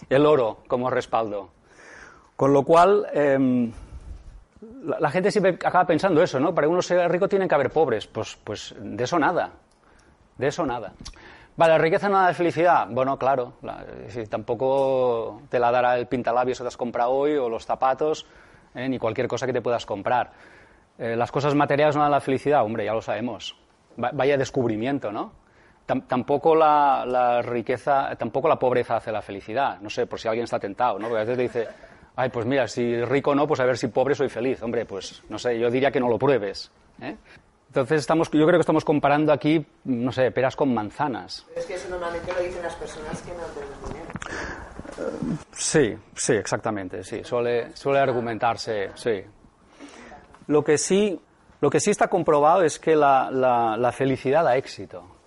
el, 0.08 0.26
oro 0.26 0.58
como 0.68 0.90
respaldo. 0.90 1.50
Con 2.36 2.52
lo 2.52 2.62
cual, 2.62 3.06
eh, 3.12 3.70
la, 4.84 5.00
la, 5.00 5.10
gente 5.10 5.30
siempre 5.30 5.52
acaba 5.52 5.84
pensando 5.84 6.22
eso, 6.22 6.40
¿no? 6.40 6.54
Para 6.54 6.66
que 6.66 6.72
uno 6.72 6.82
sea 6.82 7.08
rico 7.08 7.28
tienen 7.28 7.48
que 7.48 7.54
haber 7.54 7.70
pobres. 7.70 8.06
Pues, 8.06 8.36
pues 8.42 8.74
de 8.78 9.04
eso 9.04 9.18
nada. 9.18 9.50
De 10.38 10.46
eso 10.46 10.64
nada. 10.64 10.92
Vale, 11.60 11.76
riqueza 11.76 12.08
no 12.08 12.18
da 12.18 12.32
felicidad. 12.32 12.86
Bueno, 12.88 13.18
claro, 13.18 13.52
la, 13.60 13.84
tampoco 14.30 15.42
te 15.50 15.58
la 15.58 15.70
dará 15.70 15.98
el 15.98 16.06
pintalabios 16.06 16.56
que 16.56 16.64
te 16.64 16.68
has 16.68 16.76
comprado 16.78 17.10
hoy 17.10 17.36
o 17.36 17.50
los 17.50 17.66
zapatos, 17.66 18.26
¿eh? 18.74 18.88
ni 18.88 18.98
cualquier 18.98 19.28
cosa 19.28 19.46
que 19.46 19.52
te 19.52 19.60
puedas 19.60 19.84
comprar. 19.84 20.32
Eh, 20.98 21.16
las 21.16 21.30
cosas 21.30 21.54
materiales 21.54 21.96
no 21.96 22.02
dan 22.02 22.12
la 22.12 22.20
felicidad, 22.20 22.64
hombre, 22.64 22.86
ya 22.86 22.94
lo 22.94 23.02
sabemos. 23.02 23.56
Vaya 23.96 24.38
descubrimiento, 24.38 25.12
¿no? 25.12 25.32
Tampoco 26.06 26.54
la, 26.54 27.04
la, 27.06 27.42
riqueza, 27.42 28.14
tampoco 28.16 28.48
la 28.48 28.58
pobreza 28.58 28.96
hace 28.96 29.12
la 29.12 29.22
felicidad. 29.22 29.80
No 29.80 29.90
sé, 29.90 30.06
por 30.06 30.20
si 30.20 30.28
alguien 30.28 30.44
está 30.44 30.58
tentado, 30.58 30.98
¿no? 30.98 31.08
Porque 31.08 31.22
a 31.22 31.24
veces 31.24 31.36
le 31.36 31.42
dice, 31.44 31.68
ay, 32.16 32.28
pues 32.28 32.46
mira, 32.46 32.66
si 32.68 33.02
rico 33.04 33.34
no, 33.34 33.46
pues 33.46 33.60
a 33.60 33.64
ver 33.64 33.78
si 33.78 33.88
pobre 33.88 34.14
soy 34.14 34.28
feliz. 34.28 34.62
Hombre, 34.62 34.84
pues 34.84 35.22
no 35.28 35.38
sé, 35.38 35.58
yo 35.58 35.70
diría 35.70 35.90
que 35.90 36.00
no 36.00 36.08
lo 36.08 36.18
pruebes. 36.18 36.70
¿eh? 37.00 37.16
Entonces, 37.68 38.00
estamos, 38.00 38.30
yo 38.30 38.46
creo 38.46 38.58
que 38.58 38.62
estamos 38.62 38.84
comparando 38.84 39.32
aquí, 39.32 39.64
no 39.84 40.10
sé, 40.10 40.30
peras 40.32 40.56
con 40.56 40.74
manzanas. 40.74 41.46
Pero 41.48 41.60
es 41.60 41.66
que 41.66 41.74
eso 41.74 41.88
normalmente 41.88 42.32
lo 42.32 42.40
dicen 42.40 42.62
las 42.62 42.74
personas 42.74 43.22
que 43.22 43.32
no 43.32 43.44
tienen 43.44 43.72
dinero. 43.86 44.10
Uh, 44.98 45.36
sí, 45.52 45.96
sí, 46.14 46.32
exactamente, 46.32 47.04
sí. 47.04 47.22
Suele, 47.22 47.74
suele 47.76 48.00
argumentarse, 48.00 48.90
sí. 48.94 49.22
Lo 50.48 50.64
que 50.64 50.78
sí, 50.78 51.20
lo 51.60 51.70
que 51.70 51.78
sí 51.78 51.90
está 51.90 52.08
comprobado 52.08 52.64
es 52.64 52.80
que 52.80 52.96
la, 52.96 53.30
la, 53.30 53.76
la 53.76 53.92
felicidad 53.92 54.42
da 54.42 54.56
éxito 54.56 55.19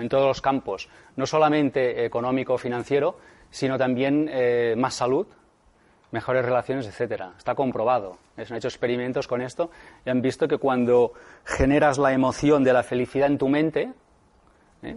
en 0.00 0.08
todos 0.08 0.26
los 0.26 0.40
campos, 0.40 0.88
no 1.16 1.26
solamente 1.26 2.04
económico 2.04 2.56
financiero, 2.58 3.16
sino 3.50 3.76
también 3.76 4.28
eh, 4.32 4.74
más 4.76 4.94
salud, 4.94 5.26
mejores 6.10 6.44
relaciones, 6.44 6.86
etcétera. 6.86 7.34
Está 7.36 7.54
comprobado. 7.54 8.18
Se 8.36 8.52
han 8.52 8.56
hecho 8.56 8.68
experimentos 8.68 9.28
con 9.28 9.42
esto 9.42 9.70
y 10.04 10.10
han 10.10 10.22
visto 10.22 10.48
que 10.48 10.58
cuando 10.58 11.12
generas 11.44 11.98
la 11.98 12.12
emoción 12.12 12.64
de 12.64 12.72
la 12.72 12.82
felicidad 12.82 13.28
en 13.28 13.38
tu 13.38 13.48
mente, 13.48 13.92
¿eh? 14.82 14.96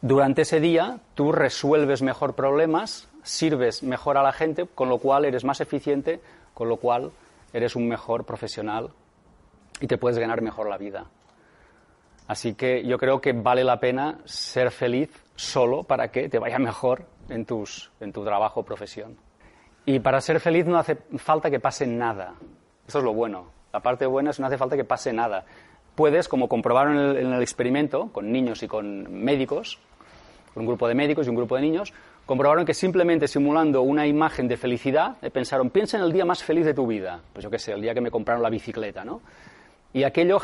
durante 0.00 0.42
ese 0.42 0.60
día 0.60 1.00
tú 1.14 1.32
resuelves 1.32 2.02
mejor 2.02 2.34
problemas, 2.34 3.08
sirves 3.22 3.82
mejor 3.82 4.16
a 4.16 4.22
la 4.22 4.32
gente, 4.32 4.66
con 4.66 4.88
lo 4.88 4.98
cual 4.98 5.24
eres 5.24 5.44
más 5.44 5.60
eficiente, 5.60 6.20
con 6.54 6.68
lo 6.68 6.76
cual 6.76 7.10
eres 7.52 7.74
un 7.76 7.88
mejor 7.88 8.24
profesional 8.24 8.90
y 9.80 9.86
te 9.86 9.98
puedes 9.98 10.18
ganar 10.18 10.42
mejor 10.42 10.68
la 10.68 10.78
vida. 10.78 11.06
Así 12.30 12.54
que 12.54 12.84
yo 12.84 12.96
creo 12.96 13.20
que 13.20 13.32
vale 13.32 13.64
la 13.64 13.80
pena 13.80 14.18
ser 14.24 14.70
feliz 14.70 15.10
solo 15.34 15.82
para 15.82 16.12
que 16.12 16.28
te 16.28 16.38
vaya 16.38 16.60
mejor 16.60 17.02
en, 17.28 17.44
tus, 17.44 17.90
en 17.98 18.12
tu 18.12 18.24
trabajo 18.24 18.60
o 18.60 18.62
profesión. 18.62 19.16
Y 19.84 19.98
para 19.98 20.20
ser 20.20 20.38
feliz 20.38 20.64
no 20.64 20.78
hace 20.78 20.94
falta 21.16 21.50
que 21.50 21.58
pase 21.58 21.88
nada. 21.88 22.34
Eso 22.86 22.98
es 22.98 23.04
lo 23.04 23.12
bueno. 23.14 23.46
La 23.72 23.80
parte 23.80 24.06
buena 24.06 24.30
es 24.30 24.36
que 24.36 24.42
no 24.42 24.46
hace 24.46 24.58
falta 24.58 24.76
que 24.76 24.84
pase 24.84 25.12
nada. 25.12 25.44
Puedes, 25.96 26.28
como 26.28 26.48
comprobaron 26.48 26.96
en 26.96 27.04
el, 27.04 27.16
en 27.16 27.32
el 27.32 27.42
experimento, 27.42 28.10
con 28.12 28.30
niños 28.30 28.62
y 28.62 28.68
con 28.68 29.12
médicos, 29.12 29.80
con 30.54 30.60
un 30.60 30.68
grupo 30.68 30.86
de 30.86 30.94
médicos 30.94 31.26
y 31.26 31.30
un 31.30 31.36
grupo 31.36 31.56
de 31.56 31.62
niños, 31.62 31.92
comprobaron 32.26 32.64
que 32.64 32.74
simplemente 32.74 33.26
simulando 33.26 33.82
una 33.82 34.06
imagen 34.06 34.46
de 34.46 34.56
felicidad, 34.56 35.16
eh, 35.20 35.30
pensaron, 35.30 35.70
piensa 35.70 35.96
en 35.96 36.04
el 36.04 36.12
día 36.12 36.24
más 36.24 36.44
feliz 36.44 36.64
de 36.64 36.74
tu 36.74 36.86
vida. 36.86 37.22
Pues 37.32 37.42
yo 37.42 37.50
qué 37.50 37.58
sé, 37.58 37.72
el 37.72 37.82
día 37.82 37.92
que 37.92 38.00
me 38.00 38.12
compraron 38.12 38.40
la 38.40 38.50
bicicleta, 38.50 39.04
¿no? 39.04 39.20
Y 39.92 40.04
aquello 40.04 40.38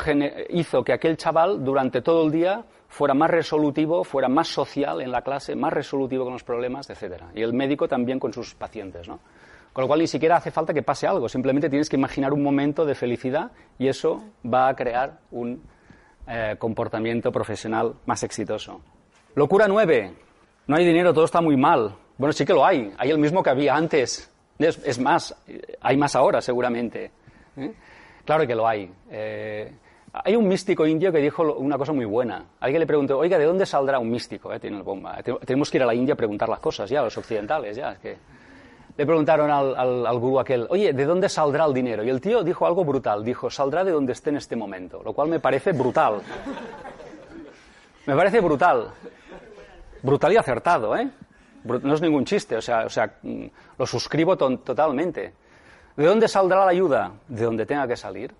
hizo 0.49 0.83
que 0.83 0.93
aquel 0.93 1.15
chaval 1.17 1.63
durante 1.63 2.01
todo 2.01 2.25
el 2.25 2.31
día 2.31 2.65
fuera 2.87 3.13
más 3.13 3.29
resolutivo, 3.29 4.03
fuera 4.03 4.27
más 4.27 4.47
social 4.47 5.01
en 5.01 5.11
la 5.11 5.21
clase, 5.21 5.55
más 5.55 5.71
resolutivo 5.71 6.25
con 6.25 6.33
los 6.33 6.43
problemas, 6.43 6.89
etc. 6.89 7.23
Y 7.33 7.41
el 7.41 7.53
médico 7.53 7.87
también 7.87 8.19
con 8.19 8.33
sus 8.33 8.55
pacientes, 8.55 9.07
¿no? 9.07 9.19
Con 9.71 9.83
lo 9.83 9.87
cual 9.87 9.99
ni 9.99 10.07
siquiera 10.07 10.37
hace 10.37 10.49
falta 10.49 10.73
que 10.73 10.81
pase 10.81 11.05
algo, 11.05 11.29
simplemente 11.29 11.69
tienes 11.69 11.87
que 11.87 11.95
imaginar 11.95 12.33
un 12.33 12.41
momento 12.41 12.83
de 12.83 12.95
felicidad 12.95 13.51
y 13.77 13.87
eso 13.87 14.23
va 14.43 14.69
a 14.69 14.75
crear 14.75 15.19
un 15.31 15.61
eh, 16.27 16.55
comportamiento 16.57 17.31
profesional 17.31 17.93
más 18.05 18.23
exitoso. 18.23 18.81
Locura 19.35 19.67
9. 19.67 20.13
No 20.65 20.75
hay 20.75 20.85
dinero, 20.85 21.13
todo 21.13 21.25
está 21.25 21.41
muy 21.41 21.55
mal. 21.55 21.95
Bueno, 22.17 22.33
sí 22.33 22.43
que 22.43 22.53
lo 22.53 22.65
hay. 22.65 22.91
Hay 22.97 23.11
el 23.11 23.19
mismo 23.19 23.43
que 23.43 23.51
había 23.51 23.75
antes. 23.75 24.31
Es, 24.57 24.99
más, 24.99 25.35
hay 25.79 25.95
más 25.95 26.15
ahora 26.15 26.41
seguramente. 26.41 27.11
¿eh? 27.55 27.73
Claro 28.27 28.45
que 28.45 28.55
lo 28.55 28.67
hay. 28.67 28.91
Eh, 29.09 29.71
hay 30.11 30.35
un 30.35 30.49
místico 30.49 30.85
indio 30.85 31.13
que 31.13 31.19
dijo 31.19 31.43
una 31.43 31.77
cosa 31.77 31.93
muy 31.93 32.03
buena. 32.03 32.43
Alguien 32.59 32.81
le 32.81 32.85
preguntó, 32.85 33.17
oiga, 33.17 33.37
¿de 33.37 33.45
dónde 33.45 33.65
saldrá 33.65 33.99
un 33.99 34.09
místico? 34.09 34.51
Eh, 34.51 34.59
tiene 34.59 34.81
bomba. 34.81 35.17
Tenemos 35.45 35.71
que 35.71 35.77
ir 35.77 35.83
a 35.83 35.85
la 35.85 35.95
India 35.95 36.13
a 36.13 36.17
preguntar 36.17 36.49
las 36.49 36.59
cosas 36.59 36.89
ya, 36.89 37.01
los 37.01 37.17
occidentales 37.17 37.77
ya. 37.77 37.97
Le 38.97 39.05
preguntaron 39.05 39.49
al, 39.49 39.73
al, 39.77 40.05
al 40.05 40.39
aquel, 40.39 40.67
oye, 40.69 40.91
¿de 40.91 41.05
dónde 41.05 41.29
saldrá 41.29 41.63
el 41.63 41.73
dinero? 41.73 42.03
Y 42.03 42.09
el 42.09 42.19
tío 42.19 42.43
dijo 42.43 42.67
algo 42.67 42.83
brutal. 42.83 43.23
Dijo, 43.23 43.49
saldrá 43.49 43.85
de 43.85 43.91
donde 43.91 44.11
esté 44.11 44.29
en 44.31 44.35
este 44.35 44.57
momento. 44.57 45.01
Lo 45.05 45.13
cual 45.13 45.29
me 45.29 45.39
parece 45.39 45.71
brutal. 45.71 46.19
Me 48.07 48.13
parece 48.13 48.41
brutal. 48.41 48.89
Brutal 50.03 50.33
y 50.33 50.35
acertado, 50.35 50.97
¿eh? 50.97 51.07
No 51.63 51.93
es 51.93 52.01
ningún 52.01 52.25
chiste, 52.25 52.57
o 52.57 52.61
sea, 52.61 52.85
o 52.85 52.89
sea 52.89 53.09
lo 53.77 53.85
suscribo 53.85 54.35
to 54.35 54.57
totalmente. 54.57 55.33
¿De 55.97 56.05
dónde 56.05 56.27
saldrá 56.27 56.63
la 56.63 56.69
ayuda? 56.69 57.11
De 57.27 57.43
donde 57.43 57.65
tenga 57.65 57.87
que 57.87 57.97
salir. 57.97 58.31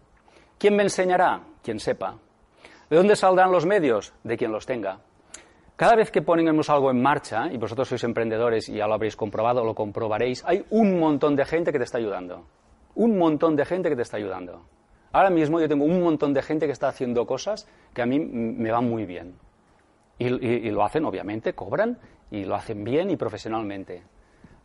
¿Quién 0.59 0.75
me 0.75 0.83
enseñará? 0.83 1.41
Quien 1.63 1.79
sepa. 1.79 2.15
¿De 2.87 2.95
dónde 2.95 3.15
saldrán 3.15 3.51
los 3.51 3.65
medios? 3.65 4.13
De 4.23 4.37
quien 4.37 4.51
los 4.51 4.67
tenga. 4.67 4.99
Cada 5.75 5.95
vez 5.95 6.11
que 6.11 6.21
ponemos 6.21 6.69
algo 6.69 6.91
en 6.91 7.01
marcha, 7.01 7.51
y 7.51 7.57
vosotros 7.57 7.87
sois 7.87 8.03
emprendedores 8.03 8.69
y 8.69 8.75
ya 8.75 8.85
lo 8.85 8.93
habréis 8.93 9.15
comprobado, 9.15 9.63
lo 9.63 9.73
comprobaréis, 9.73 10.43
hay 10.45 10.65
un 10.69 10.99
montón 10.99 11.35
de 11.35 11.45
gente 11.45 11.71
que 11.71 11.79
te 11.79 11.83
está 11.85 11.97
ayudando. 11.97 12.45
Un 12.93 13.17
montón 13.17 13.55
de 13.55 13.65
gente 13.65 13.89
que 13.89 13.95
te 13.95 14.03
está 14.03 14.17
ayudando. 14.17 14.61
Ahora 15.11 15.31
mismo 15.31 15.59
yo 15.59 15.67
tengo 15.67 15.85
un 15.85 16.01
montón 16.01 16.33
de 16.33 16.43
gente 16.43 16.67
que 16.67 16.73
está 16.73 16.89
haciendo 16.89 17.25
cosas 17.25 17.67
que 17.91 18.03
a 18.03 18.05
mí 18.05 18.19
me 18.19 18.71
van 18.71 18.87
muy 18.87 19.05
bien. 19.05 19.33
Y, 20.19 20.27
y, 20.27 20.67
y 20.67 20.69
lo 20.69 20.83
hacen, 20.83 21.05
obviamente, 21.05 21.53
cobran 21.53 21.97
y 22.29 22.45
lo 22.45 22.53
hacen 22.53 22.83
bien 22.83 23.09
y 23.09 23.17
profesionalmente. 23.17 24.03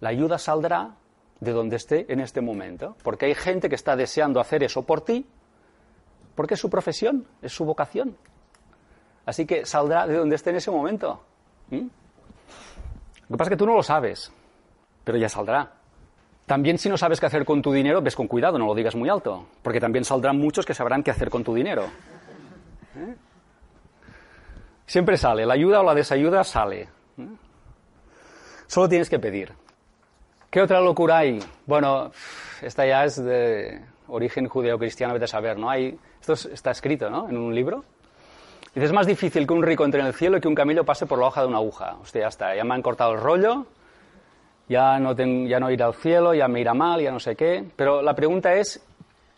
La 0.00 0.10
ayuda 0.10 0.36
saldrá 0.36 0.96
de 1.42 1.50
donde 1.50 1.74
esté 1.74 2.06
en 2.12 2.20
este 2.20 2.40
momento. 2.40 2.96
Porque 3.02 3.26
hay 3.26 3.34
gente 3.34 3.68
que 3.68 3.74
está 3.74 3.96
deseando 3.96 4.38
hacer 4.38 4.62
eso 4.62 4.82
por 4.82 5.00
ti, 5.00 5.26
porque 6.36 6.54
es 6.54 6.60
su 6.60 6.70
profesión, 6.70 7.26
es 7.42 7.52
su 7.52 7.64
vocación. 7.64 8.16
Así 9.26 9.44
que 9.44 9.66
saldrá 9.66 10.06
de 10.06 10.16
donde 10.16 10.36
esté 10.36 10.50
en 10.50 10.56
ese 10.56 10.70
momento. 10.70 11.20
¿Mm? 11.70 11.78
Lo 13.28 13.28
que 13.28 13.36
pasa 13.36 13.44
es 13.44 13.50
que 13.50 13.56
tú 13.56 13.66
no 13.66 13.74
lo 13.74 13.82
sabes, 13.82 14.32
pero 15.02 15.18
ya 15.18 15.28
saldrá. 15.28 15.72
También 16.46 16.78
si 16.78 16.88
no 16.88 16.96
sabes 16.96 17.18
qué 17.18 17.26
hacer 17.26 17.44
con 17.44 17.60
tu 17.60 17.72
dinero, 17.72 18.00
ves 18.00 18.14
con 18.14 18.28
cuidado, 18.28 18.56
no 18.56 18.66
lo 18.66 18.74
digas 18.76 18.94
muy 18.94 19.08
alto, 19.08 19.46
porque 19.62 19.80
también 19.80 20.04
saldrán 20.04 20.38
muchos 20.38 20.64
que 20.64 20.74
sabrán 20.74 21.02
qué 21.02 21.10
hacer 21.10 21.28
con 21.28 21.42
tu 21.42 21.54
dinero. 21.54 21.86
¿Eh? 22.96 23.16
Siempre 24.86 25.16
sale, 25.16 25.44
la 25.44 25.54
ayuda 25.54 25.80
o 25.80 25.84
la 25.84 25.94
desayuda 25.94 26.44
sale. 26.44 26.82
¿Eh? 27.18 27.26
Solo 28.68 28.88
tienes 28.88 29.10
que 29.10 29.18
pedir. 29.18 29.52
¿Qué 30.52 30.60
otra 30.60 30.82
locura 30.82 31.16
hay? 31.16 31.38
Bueno, 31.64 32.12
esta 32.60 32.84
ya 32.84 33.06
es 33.06 33.16
de 33.16 33.80
origen 34.08 34.48
judeo-cristiano, 34.48 35.14
vete 35.14 35.24
a 35.24 35.28
saber, 35.28 35.58
¿no? 35.58 35.70
Hay, 35.70 35.98
esto 36.20 36.34
está 36.34 36.72
escrito, 36.72 37.08
¿no? 37.08 37.26
En 37.26 37.38
un 37.38 37.54
libro. 37.54 37.84
Dice, 38.74 38.84
es 38.84 38.92
más 38.92 39.06
difícil 39.06 39.46
que 39.46 39.54
un 39.54 39.62
rico 39.62 39.82
entre 39.86 40.02
en 40.02 40.08
el 40.08 40.12
cielo 40.12 40.36
y 40.36 40.42
que 40.42 40.48
un 40.48 40.54
camello 40.54 40.84
pase 40.84 41.06
por 41.06 41.18
la 41.18 41.28
hoja 41.28 41.40
de 41.40 41.46
una 41.46 41.56
aguja. 41.56 41.96
Hostia, 42.02 42.20
ya 42.20 42.28
está, 42.28 42.54
ya 42.54 42.64
me 42.64 42.74
han 42.74 42.82
cortado 42.82 43.12
el 43.12 43.20
rollo, 43.20 43.64
ya 44.68 44.98
no, 44.98 45.16
ten, 45.16 45.48
ya 45.48 45.58
no 45.58 45.70
iré 45.70 45.84
al 45.84 45.94
cielo, 45.94 46.34
ya 46.34 46.48
me 46.48 46.60
irá 46.60 46.74
mal, 46.74 47.00
ya 47.00 47.12
no 47.12 47.18
sé 47.18 47.34
qué. 47.34 47.64
Pero 47.74 48.02
la 48.02 48.14
pregunta 48.14 48.52
es, 48.52 48.84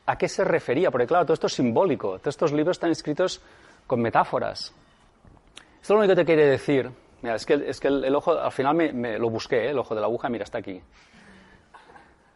¿a 0.06 0.18
qué 0.18 0.28
se 0.28 0.42
refería? 0.42 0.90
Porque 0.90 1.06
claro, 1.06 1.26
todo 1.26 1.34
esto 1.34 1.46
es 1.46 1.52
simbólico, 1.52 2.18
todos 2.18 2.34
estos 2.34 2.52
libros 2.52 2.76
están 2.76 2.90
escritos 2.90 3.40
con 3.86 4.00
metáforas. 4.00 4.74
Esto 5.80 5.94
lo 5.94 6.00
único 6.00 6.16
que 6.16 6.22
te 6.22 6.26
quiere 6.26 6.46
decir, 6.46 6.90
Es 7.24 7.46
que, 7.46 7.54
es 7.54 7.80
que 7.80 7.88
el, 7.88 8.14
ojo, 8.14 8.38
al 8.38 8.52
final 8.52 8.74
me, 8.74 9.18
lo 9.18 9.30
busqué, 9.30 9.66
¿eh? 9.66 9.70
el 9.70 9.78
ojo 9.78 9.94
de 9.94 10.00
la 10.00 10.06
aguja, 10.06 10.28
mira, 10.28 10.44
está 10.44 10.58
aquí. 10.58 10.80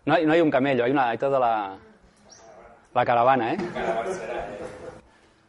No 0.06 0.14
hay, 0.14 0.24
no 0.24 0.32
hay 0.32 0.40
un 0.40 0.50
camello, 0.50 0.84
hay, 0.84 0.90
una, 0.90 1.10
hay 1.10 1.18
toda 1.18 1.38
la, 1.38 1.76
la 2.94 3.04
caravana, 3.04 3.52
¿eh? 3.52 3.58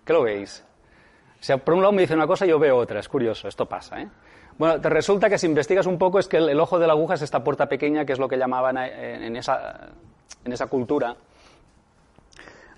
¿Qué 0.04 0.14
lo 0.14 0.24
veis? 0.24 0.66
O 1.40 1.44
sea, 1.44 1.58
por 1.58 1.74
un 1.74 1.82
lado 1.82 1.94
me 1.94 2.02
dice 2.02 2.16
una 2.16 2.28
cosa 2.28 2.46
y 2.46 2.50
yo 2.50 2.60
veo 2.60 2.76
otra, 2.76 3.00
es 3.00 3.08
curioso, 3.08 3.48
esto 3.48 3.66
pasa, 3.66 4.02
¿eh? 4.02 4.10
Bueno, 4.58 4.82
te 4.82 4.90
resulta 4.90 5.30
que 5.30 5.38
si 5.38 5.46
investigas 5.46 5.86
un 5.86 5.98
poco 5.98 6.20
es 6.20 6.28
que 6.28 6.36
el, 6.36 6.60
ojo 6.60 6.78
de 6.78 6.86
la 6.86 6.92
aguja 6.92 7.14
es 7.14 7.22
esta 7.22 7.42
puerta 7.42 7.68
pequeña, 7.70 8.04
que 8.04 8.12
es 8.12 8.20
lo 8.20 8.28
que 8.28 8.38
llamaban 8.38 8.78
eh, 8.78 9.26
en, 9.26 9.38
esa, 9.38 9.88
en 10.44 10.52
esa 10.52 10.68
cultura 10.68 11.16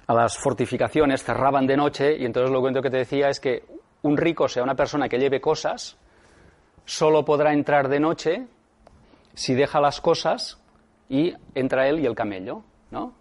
a 0.06 0.14
las 0.14 0.38
fortificaciones, 0.38 1.24
cerraban 1.24 1.66
de 1.66 1.76
noche 1.76 2.16
y 2.18 2.26
entonces 2.26 2.52
lo 2.52 2.62
que 2.84 2.90
te 2.92 2.98
decía 2.98 3.30
es 3.30 3.40
que 3.40 3.64
un 4.04 4.16
rico, 4.16 4.48
sea, 4.48 4.62
una 4.62 4.76
persona 4.76 5.10
que 5.10 5.18
lleve 5.18 5.42
cosas, 5.42 5.98
solo 6.86 7.26
podrá 7.26 7.54
entrar 7.54 7.88
de 7.88 8.00
noche 8.00 8.48
si 9.34 9.54
deja 9.54 9.80
las 9.80 10.02
cosas 10.02 10.60
y 11.10 11.34
entra 11.56 11.88
él 11.88 12.00
y 12.00 12.06
el 12.06 12.16
camello, 12.16 12.64
¿no? 12.90 13.14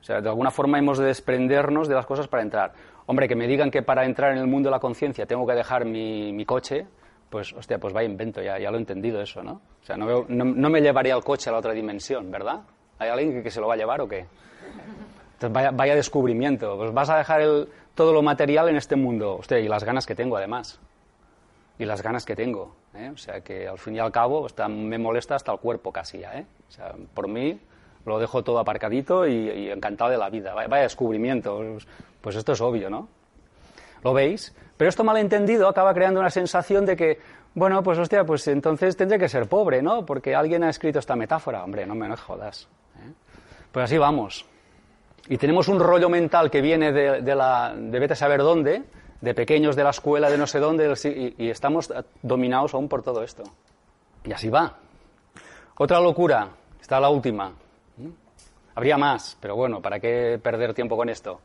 O 0.00 0.04
sea, 0.06 0.20
de 0.20 0.28
alguna 0.28 0.50
forma 0.50 0.78
hemos 0.78 0.98
de 0.98 1.06
desprendernos 1.06 1.88
de 1.88 1.94
las 1.94 2.06
cosas 2.06 2.28
para 2.28 2.42
entrar. 2.42 2.72
Hombre, 3.06 3.28
que 3.28 3.36
me 3.36 3.46
digan 3.46 3.70
que 3.70 3.82
para 3.82 4.04
entrar 4.04 4.32
en 4.32 4.38
el 4.38 4.46
mundo 4.46 4.68
de 4.68 4.72
la 4.72 4.80
conciencia 4.80 5.26
tengo 5.26 5.46
que 5.46 5.54
dejar 5.54 5.84
mi, 5.84 6.44
coche, 6.44 6.86
pues, 7.30 7.52
hostia, 7.52 7.78
pues 7.78 7.92
vaya 7.92 8.08
invento, 8.08 8.42
ya, 8.42 8.58
ya 8.58 8.70
lo 8.70 8.76
he 8.76 8.80
entendido 8.80 9.20
eso, 9.20 9.42
¿no? 9.42 9.60
O 9.82 9.84
sea, 9.84 9.96
no, 9.96 10.24
me 10.70 10.80
llevaría 10.80 11.14
el 11.14 11.24
coche 11.24 11.50
a 11.50 11.52
la 11.52 11.58
otra 11.58 11.72
dimensión, 11.72 12.30
¿verdad? 12.30 12.60
¿Hay 12.98 13.08
alguien 13.08 13.42
que, 13.42 13.50
se 13.50 13.60
lo 13.60 13.68
va 13.68 13.74
a 13.74 13.76
llevar 13.76 14.00
o 14.00 14.08
qué? 14.08 14.26
Entonces, 15.34 15.52
vaya, 15.52 15.70
vaya 15.70 15.94
descubrimiento. 15.94 16.76
Pues 16.76 16.92
vas 16.92 17.10
a 17.10 17.18
dejar 17.18 17.42
todo 17.94 18.12
lo 18.12 18.22
material 18.22 18.68
en 18.68 18.76
este 18.76 18.96
mundo. 18.96 19.36
Hostia, 19.36 19.58
y 19.58 19.68
las 19.68 19.84
ganas 19.84 20.06
que 20.06 20.14
tengo, 20.14 20.36
además. 20.36 20.80
Y 21.78 21.84
las 21.84 22.02
ganas 22.02 22.24
que 22.24 22.34
tengo. 22.34 22.74
¿eh? 22.94 23.10
O 23.12 23.16
sea, 23.18 23.40
que 23.40 23.68
al 23.68 23.78
fin 23.78 23.96
y 23.96 23.98
al 23.98 24.10
cabo 24.10 24.46
me 24.68 24.98
molesta 24.98 25.34
hasta 25.34 25.52
el 25.52 25.58
cuerpo 25.58 25.92
casi 25.92 26.18
ya. 26.18 26.38
¿eh? 26.38 26.46
O 26.68 26.72
sea, 26.72 26.94
por 27.14 27.28
mí 27.28 27.58
lo 28.04 28.18
dejo 28.18 28.42
todo 28.42 28.58
aparcadito 28.58 29.26
y, 29.26 29.68
encantado 29.70 30.10
de 30.10 30.18
la 30.18 30.30
vida. 30.30 30.54
Vaya, 30.54 30.68
vaya 30.68 30.82
descubrimiento. 30.84 31.58
Pues, 31.58 31.86
pues 32.20 32.36
esto 32.36 32.52
es 32.52 32.60
obvio, 32.60 32.88
¿no? 32.88 33.08
¿Lo 34.02 34.14
veis? 34.14 34.54
Pero 34.76 34.88
esto 34.88 35.04
malentendido 35.04 35.68
acaba 35.68 35.92
creando 35.94 36.20
una 36.20 36.30
sensación 36.30 36.86
de 36.86 36.96
que, 36.96 37.18
bueno, 37.54 37.82
pues 37.82 37.98
hostia, 37.98 38.24
pues 38.24 38.46
entonces 38.48 38.96
tendré 38.96 39.18
que 39.18 39.28
ser 39.28 39.48
pobre, 39.48 39.82
¿no? 39.82 40.04
Porque 40.04 40.34
alguien 40.34 40.62
ha 40.64 40.70
escrito 40.70 40.98
esta 40.98 41.16
metáfora. 41.16 41.64
Hombre, 41.64 41.86
no 41.86 41.94
me 41.94 42.14
jodas. 42.16 42.68
¿eh? 42.96 43.12
Pues 43.72 43.84
así 43.84 43.98
vamos. 43.98 44.46
Y 45.28 45.38
tenemos 45.38 45.68
un 45.68 45.80
rollo 45.80 46.08
mental 46.08 46.50
que 46.50 46.60
viene 46.60 46.92
de, 46.92 47.22
de 47.22 47.34
la, 47.34 47.74
de 47.76 47.98
vete 47.98 48.12
a 48.12 48.16
saber 48.16 48.40
dónde, 48.40 48.82
de 49.20 49.34
pequeños 49.34 49.76
de 49.76 49.84
la 49.84 49.90
escuela, 49.90 50.30
de 50.30 50.38
no 50.38 50.46
sé 50.46 50.58
dónde, 50.58 50.92
y, 51.38 51.48
estamos 51.48 51.92
dominados 52.22 52.74
aún 52.74 52.88
por 52.88 53.02
todo 53.02 53.22
esto. 53.22 53.44
Y 54.24 54.32
así 54.32 54.48
va. 54.48 54.76
Otra 55.78 56.00
locura, 56.00 56.48
está 56.80 57.00
la 57.00 57.08
última. 57.08 57.50
¿Mm? 57.96 58.08
Habría 58.74 58.98
más, 58.98 59.36
pero 59.40 59.56
bueno, 59.56 59.80
¿para 59.80 59.98
qué 60.00 60.38
perder 60.42 60.74
tiempo 60.74 60.96
con 60.96 61.08
esto? 61.08 61.40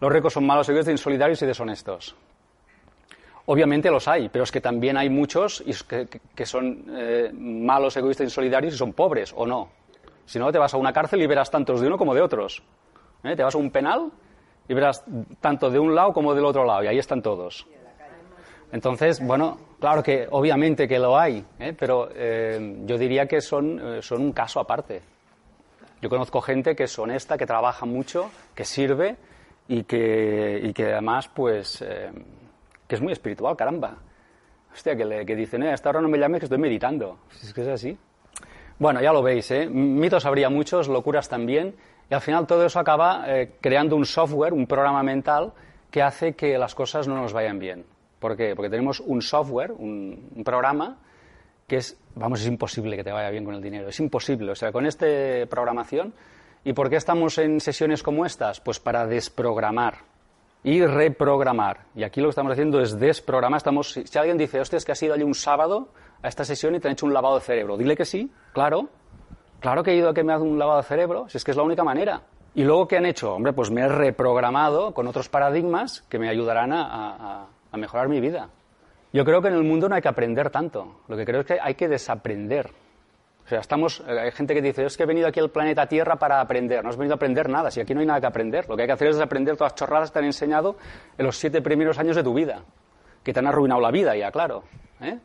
Los 0.00 0.12
ricos 0.12 0.32
son 0.32 0.46
malos, 0.46 0.68
egoístas, 0.68 0.92
insolidarios 0.92 1.42
y 1.42 1.46
deshonestos. 1.46 2.14
Obviamente 3.46 3.90
los 3.90 4.06
hay, 4.06 4.28
pero 4.28 4.44
es 4.44 4.52
que 4.52 4.60
también 4.60 4.96
hay 4.96 5.08
muchos 5.10 5.64
que- 5.88 6.06
que 6.34 6.46
son 6.46 6.84
eh, 6.90 7.30
malos, 7.34 7.96
egoístas, 7.96 8.24
insolidarios 8.26 8.74
y 8.74 8.78
son 8.78 8.92
pobres, 8.92 9.32
¿o 9.36 9.46
no? 9.46 9.70
Si 10.26 10.38
no, 10.38 10.52
te 10.52 10.58
vas 10.58 10.72
a 10.74 10.76
una 10.76 10.92
cárcel 10.92 11.20
y 11.22 11.26
verás 11.26 11.50
tantos 11.50 11.80
de 11.80 11.88
uno 11.88 11.98
como 11.98 12.14
de 12.14 12.20
otros. 12.20 12.62
¿Eh? 13.24 13.34
Te 13.34 13.42
vas 13.42 13.54
a 13.54 13.58
un 13.58 13.70
penal 13.70 14.10
y 14.70 14.74
verás 14.74 15.04
tanto 15.40 15.68
de 15.68 15.80
un 15.80 15.96
lado 15.96 16.12
como 16.12 16.32
del 16.32 16.44
otro 16.44 16.64
lado, 16.64 16.84
y 16.84 16.86
ahí 16.86 16.98
están 16.98 17.20
todos. 17.20 17.66
Entonces, 18.70 19.20
bueno, 19.20 19.58
claro 19.80 20.00
que 20.00 20.28
obviamente 20.30 20.86
que 20.86 20.96
lo 20.96 21.18
hay, 21.18 21.44
¿eh? 21.58 21.74
pero 21.76 22.08
eh, 22.14 22.76
yo 22.86 22.96
diría 22.96 23.26
que 23.26 23.40
son, 23.40 23.96
eh, 23.96 24.00
son 24.00 24.22
un 24.22 24.32
caso 24.32 24.60
aparte. 24.60 25.02
Yo 26.00 26.08
conozco 26.08 26.40
gente 26.40 26.76
que 26.76 26.84
es 26.84 26.96
honesta, 26.96 27.36
que 27.36 27.46
trabaja 27.46 27.84
mucho, 27.84 28.30
que 28.54 28.64
sirve 28.64 29.16
y 29.66 29.82
que, 29.82 30.60
y 30.62 30.72
que 30.72 30.92
además, 30.92 31.26
pues, 31.34 31.82
eh, 31.82 32.12
que 32.86 32.94
es 32.94 33.00
muy 33.00 33.12
espiritual, 33.12 33.56
caramba. 33.56 33.96
Hostia, 34.72 34.94
que, 34.94 35.04
le, 35.04 35.26
que 35.26 35.34
dicen, 35.34 35.64
eh, 35.64 35.70
a 35.70 35.74
esta 35.74 35.88
hora 35.88 36.00
no 36.00 36.08
me 36.08 36.16
llames 36.16 36.38
que 36.38 36.46
estoy 36.46 36.58
meditando. 36.58 37.18
Si 37.30 37.48
es 37.48 37.52
que 37.52 37.62
es 37.62 37.68
así. 37.68 37.98
Bueno, 38.78 39.02
ya 39.02 39.12
lo 39.12 39.20
veis, 39.20 39.50
¿eh? 39.50 39.68
mitos 39.68 40.24
habría 40.26 40.48
muchos, 40.48 40.86
locuras 40.86 41.28
también, 41.28 41.74
y 42.10 42.14
al 42.14 42.20
final 42.20 42.46
todo 42.46 42.66
eso 42.66 42.80
acaba 42.80 43.24
eh, 43.28 43.52
creando 43.60 43.94
un 43.94 44.04
software, 44.04 44.52
un 44.52 44.66
programa 44.66 45.02
mental 45.02 45.52
que 45.90 46.02
hace 46.02 46.34
que 46.34 46.58
las 46.58 46.74
cosas 46.74 47.06
no 47.06 47.14
nos 47.14 47.32
vayan 47.32 47.58
bien. 47.60 47.86
¿Por 48.18 48.36
qué? 48.36 48.54
Porque 48.56 48.68
tenemos 48.68 49.00
un 49.00 49.22
software, 49.22 49.72
un, 49.72 50.42
programa 50.44 50.98
que 51.68 51.76
es, 51.76 51.96
vamos, 52.16 52.40
es 52.40 52.48
imposible 52.48 52.96
que 52.96 53.04
te 53.04 53.12
vaya 53.12 53.30
bien 53.30 53.44
con 53.44 53.54
el 53.54 53.62
dinero, 53.62 53.88
es 53.88 54.00
imposible. 54.00 54.50
O 54.50 54.54
sea, 54.56 54.72
con 54.72 54.86
esta 54.86 55.06
programación, 55.48 56.12
¿y 56.64 56.72
por 56.72 56.90
qué 56.90 56.96
estamos 56.96 57.38
en 57.38 57.60
sesiones 57.60 58.02
como 58.02 58.26
estas? 58.26 58.60
Pues 58.60 58.80
para 58.80 59.06
desprogramar 59.06 59.98
y 60.64 60.84
reprogramar. 60.84 61.86
Y 61.94 62.02
aquí 62.02 62.20
lo 62.20 62.26
que 62.26 62.30
estamos 62.30 62.52
haciendo 62.52 62.80
es 62.80 62.98
desprogramar. 62.98 63.58
Estamos, 63.58 63.92
si, 63.92 64.06
si 64.06 64.18
alguien 64.18 64.36
dice, 64.36 64.60
hostia, 64.60 64.78
es 64.78 64.84
que 64.84 64.92
has 64.92 65.02
ido 65.02 65.14
allí 65.14 65.22
un 65.22 65.34
sábado 65.34 65.88
a 66.22 66.28
esta 66.28 66.44
sesión 66.44 66.74
y 66.74 66.80
te 66.80 66.88
han 66.88 66.92
hecho 66.92 67.06
un 67.06 67.14
lavado 67.14 67.36
de 67.36 67.40
cerebro, 67.42 67.76
dile 67.76 67.96
que 67.96 68.04
sí, 68.04 68.30
claro. 68.52 68.90
Claro 69.60 69.82
que 69.82 69.92
he 69.92 69.96
ido 69.96 70.08
a 70.08 70.14
que 70.14 70.24
me 70.24 70.32
hagan 70.32 70.48
un 70.48 70.58
lavado 70.58 70.78
de 70.78 70.84
cerebro, 70.84 71.28
si 71.28 71.36
es 71.36 71.44
que 71.44 71.50
es 71.50 71.56
la 71.56 71.62
única 71.62 71.84
manera. 71.84 72.22
Y 72.54 72.64
luego, 72.64 72.88
¿qué 72.88 72.96
han 72.96 73.06
hecho? 73.06 73.34
Hombre, 73.34 73.52
pues 73.52 73.70
me 73.70 73.82
he 73.82 73.88
reprogramado 73.88 74.92
con 74.92 75.06
otros 75.06 75.28
paradigmas 75.28 76.02
que 76.08 76.18
me 76.18 76.28
ayudarán 76.28 76.72
a, 76.72 77.46
mejorar 77.74 78.08
mi 78.08 78.20
vida. 78.20 78.48
Yo 79.12 79.24
creo 79.24 79.42
que 79.42 79.48
en 79.48 79.54
el 79.54 79.64
mundo 79.64 79.88
no 79.88 79.94
hay 79.94 80.02
que 80.02 80.08
aprender 80.08 80.50
tanto. 80.50 81.02
Lo 81.08 81.16
que 81.16 81.24
creo 81.24 81.40
es 81.40 81.46
que 81.46 81.58
hay 81.60 81.74
que 81.74 81.88
desaprender. 81.88 82.70
O 83.44 83.48
sea, 83.48 83.60
estamos, 83.60 84.02
eh, 84.06 84.20
hay 84.20 84.30
gente 84.30 84.54
que 84.54 84.62
dice, 84.62 84.84
es 84.84 84.96
que 84.96 85.02
he 85.02 85.06
venido 85.06 85.26
aquí 85.26 85.40
al 85.40 85.50
planeta 85.50 85.86
Tierra 85.86 86.16
para 86.16 86.40
aprender. 86.40 86.82
No 86.84 86.90
has 86.90 86.96
venido 86.96 87.14
a 87.14 87.16
aprender 87.16 87.48
nada, 87.48 87.70
si 87.70 87.80
aquí 87.80 87.94
no 87.94 88.00
hay 88.00 88.06
nada 88.06 88.20
que 88.20 88.26
aprender. 88.26 88.68
Lo 88.68 88.76
que 88.76 88.82
hay 88.82 88.88
que 88.88 88.92
hacer 88.92 89.08
es 89.08 89.20
aprender 89.20 89.56
todas 89.56 89.72
las 89.72 89.78
chorradas 89.78 90.10
que 90.10 90.14
te 90.14 90.18
han 90.20 90.24
enseñado 90.26 90.76
en 91.18 91.26
los 91.26 91.36
siete 91.36 91.60
primeros 91.60 91.98
años 91.98 92.16
de 92.16 92.22
tu 92.22 92.32
vida. 92.32 92.62
Que 93.24 93.32
te 93.32 93.40
han 93.40 93.46
arruinado 93.46 93.80
la 93.80 93.90
vida 93.90 94.16
ya, 94.16 94.30
claro. 94.30 94.62
¿eh? 95.00 95.18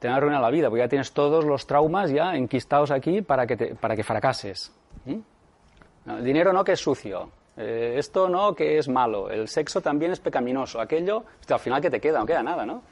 Te 0.00 0.08
han 0.08 0.14
arruinado 0.14 0.42
la 0.42 0.50
vida, 0.50 0.68
porque 0.68 0.82
ya 0.82 0.88
tienes 0.88 1.12
todos 1.12 1.44
los 1.44 1.66
traumas 1.66 2.10
ya 2.10 2.34
enquistados 2.34 2.90
aquí 2.90 3.20
para 3.20 3.46
que, 3.46 3.76
para 3.76 3.94
que 3.94 4.02
fracases. 4.02 4.72
El 5.06 6.24
dinero 6.24 6.52
no, 6.52 6.64
que 6.64 6.72
es 6.72 6.80
sucio. 6.80 7.30
Eh, 7.56 7.96
esto 7.98 8.26
no, 8.26 8.54
que 8.54 8.78
es 8.78 8.88
malo. 8.88 9.30
El 9.30 9.46
sexo 9.46 9.82
también 9.82 10.12
es 10.12 10.20
pecaminoso. 10.20 10.80
Aquello, 10.80 11.24
hostia, 11.40 11.56
al 11.56 11.60
final, 11.60 11.82
que 11.82 11.90
te 11.90 12.00
queda? 12.00 12.18
No 12.18 12.24
queda 12.24 12.42
nada, 12.42 12.64
¿no? 12.64 12.82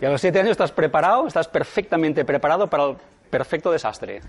Y 0.00 0.04
a 0.06 0.10
los 0.10 0.20
siete 0.20 0.40
años 0.40 0.52
estás 0.52 0.72
preparado, 0.72 1.26
estás 1.26 1.46
perfectamente 1.46 2.24
preparado 2.24 2.68
para 2.68 2.84
el 2.84 2.96
perfecto 3.28 3.70
desastre. 3.70 4.22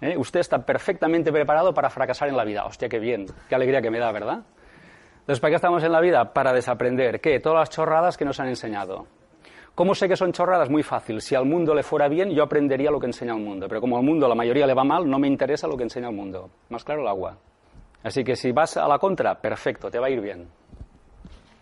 ¿Eh? 0.00 0.16
Usted 0.16 0.40
está 0.40 0.64
perfectamente 0.64 1.30
preparado 1.30 1.74
para 1.74 1.90
fracasar 1.90 2.28
en 2.28 2.36
la 2.38 2.44
vida. 2.44 2.64
Hostia, 2.64 2.88
qué 2.88 2.98
bien, 2.98 3.26
qué 3.48 3.54
alegría 3.54 3.82
que 3.82 3.90
me 3.90 3.98
da, 3.98 4.10
¿verdad? 4.12 4.40
Entonces, 5.20 5.40
¿para 5.40 5.50
qué 5.50 5.56
estamos 5.56 5.84
en 5.84 5.92
la 5.92 6.00
vida? 6.00 6.32
Para 6.32 6.54
desaprender. 6.54 7.20
¿Qué? 7.20 7.38
Todas 7.40 7.58
las 7.58 7.70
chorradas 7.70 8.16
que 8.16 8.24
nos 8.24 8.40
han 8.40 8.48
enseñado. 8.48 9.06
¿Cómo 9.78 9.94
sé 9.94 10.08
que 10.08 10.16
son 10.16 10.32
chorradas? 10.32 10.68
Muy 10.68 10.82
fácil. 10.82 11.20
Si 11.20 11.36
al 11.36 11.44
mundo 11.44 11.72
le 11.72 11.84
fuera 11.84 12.08
bien, 12.08 12.30
yo 12.30 12.42
aprendería 12.42 12.90
lo 12.90 12.98
que 12.98 13.06
enseña 13.06 13.34
el 13.34 13.38
mundo. 13.40 13.68
Pero 13.68 13.80
como 13.80 13.96
al 13.96 14.02
mundo 14.02 14.26
la 14.26 14.34
mayoría 14.34 14.66
le 14.66 14.74
va 14.74 14.82
mal, 14.82 15.08
no 15.08 15.20
me 15.20 15.28
interesa 15.28 15.68
lo 15.68 15.76
que 15.76 15.84
enseña 15.84 16.08
el 16.08 16.16
mundo. 16.16 16.50
Más 16.70 16.82
claro 16.82 17.02
el 17.02 17.06
agua. 17.06 17.36
Así 18.02 18.24
que 18.24 18.34
si 18.34 18.50
vas 18.50 18.76
a 18.76 18.88
la 18.88 18.98
contra, 18.98 19.36
perfecto, 19.36 19.88
te 19.88 20.00
va 20.00 20.08
a 20.08 20.10
ir 20.10 20.20
bien. 20.20 20.48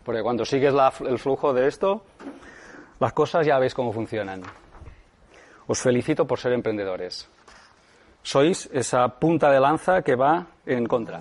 Porque 0.02 0.22
cuando 0.22 0.46
sigues 0.46 0.72
el 1.06 1.18
flujo 1.18 1.52
de 1.52 1.68
esto, 1.68 2.04
las 3.00 3.12
cosas 3.12 3.46
ya 3.46 3.58
veis 3.58 3.74
cómo 3.74 3.92
funcionan. 3.92 4.40
Os 5.66 5.78
felicito 5.78 6.26
por 6.26 6.38
ser 6.38 6.54
emprendedores. 6.54 7.28
Sois 8.22 8.66
esa 8.72 9.06
punta 9.08 9.50
de 9.50 9.60
lanza 9.60 10.00
que 10.00 10.16
va 10.16 10.46
en 10.64 10.86
contra. 10.86 11.20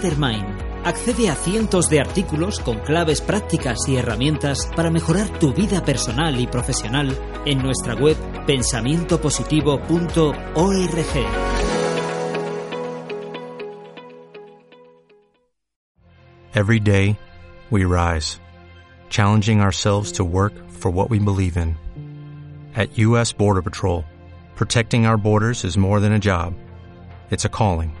Mastermind. 0.01 0.71
Accede 0.83 1.29
a 1.29 1.35
cientos 1.35 1.87
de 1.89 1.99
artículos 1.99 2.59
con 2.59 2.79
claves 2.79 3.21
prácticas 3.21 3.87
y 3.87 3.97
herramientas 3.97 4.67
para 4.75 4.89
mejorar 4.89 5.37
tu 5.39 5.53
vida 5.53 5.85
personal 5.85 6.39
y 6.39 6.47
profesional 6.47 7.15
en 7.45 7.59
nuestra 7.59 7.93
web 7.93 8.17
pensamientopositivo.org. 8.47 11.27
Every 16.53 16.79
day, 16.79 17.17
we 17.69 17.85
rise, 17.85 18.39
challenging 19.09 19.61
ourselves 19.61 20.13
to 20.13 20.23
work 20.23 20.53
for 20.69 20.91
what 20.91 21.11
we 21.11 21.19
believe 21.19 21.57
in. 21.57 21.77
At 22.75 22.97
U.S. 22.97 23.33
Border 23.33 23.61
Patrol, 23.61 24.03
protecting 24.55 25.05
our 25.05 25.17
borders 25.17 25.63
is 25.63 25.77
more 25.77 25.99
than 25.99 26.11
a 26.11 26.19
job, 26.19 26.55
it's 27.29 27.45
a 27.45 27.49
calling. 27.49 28.00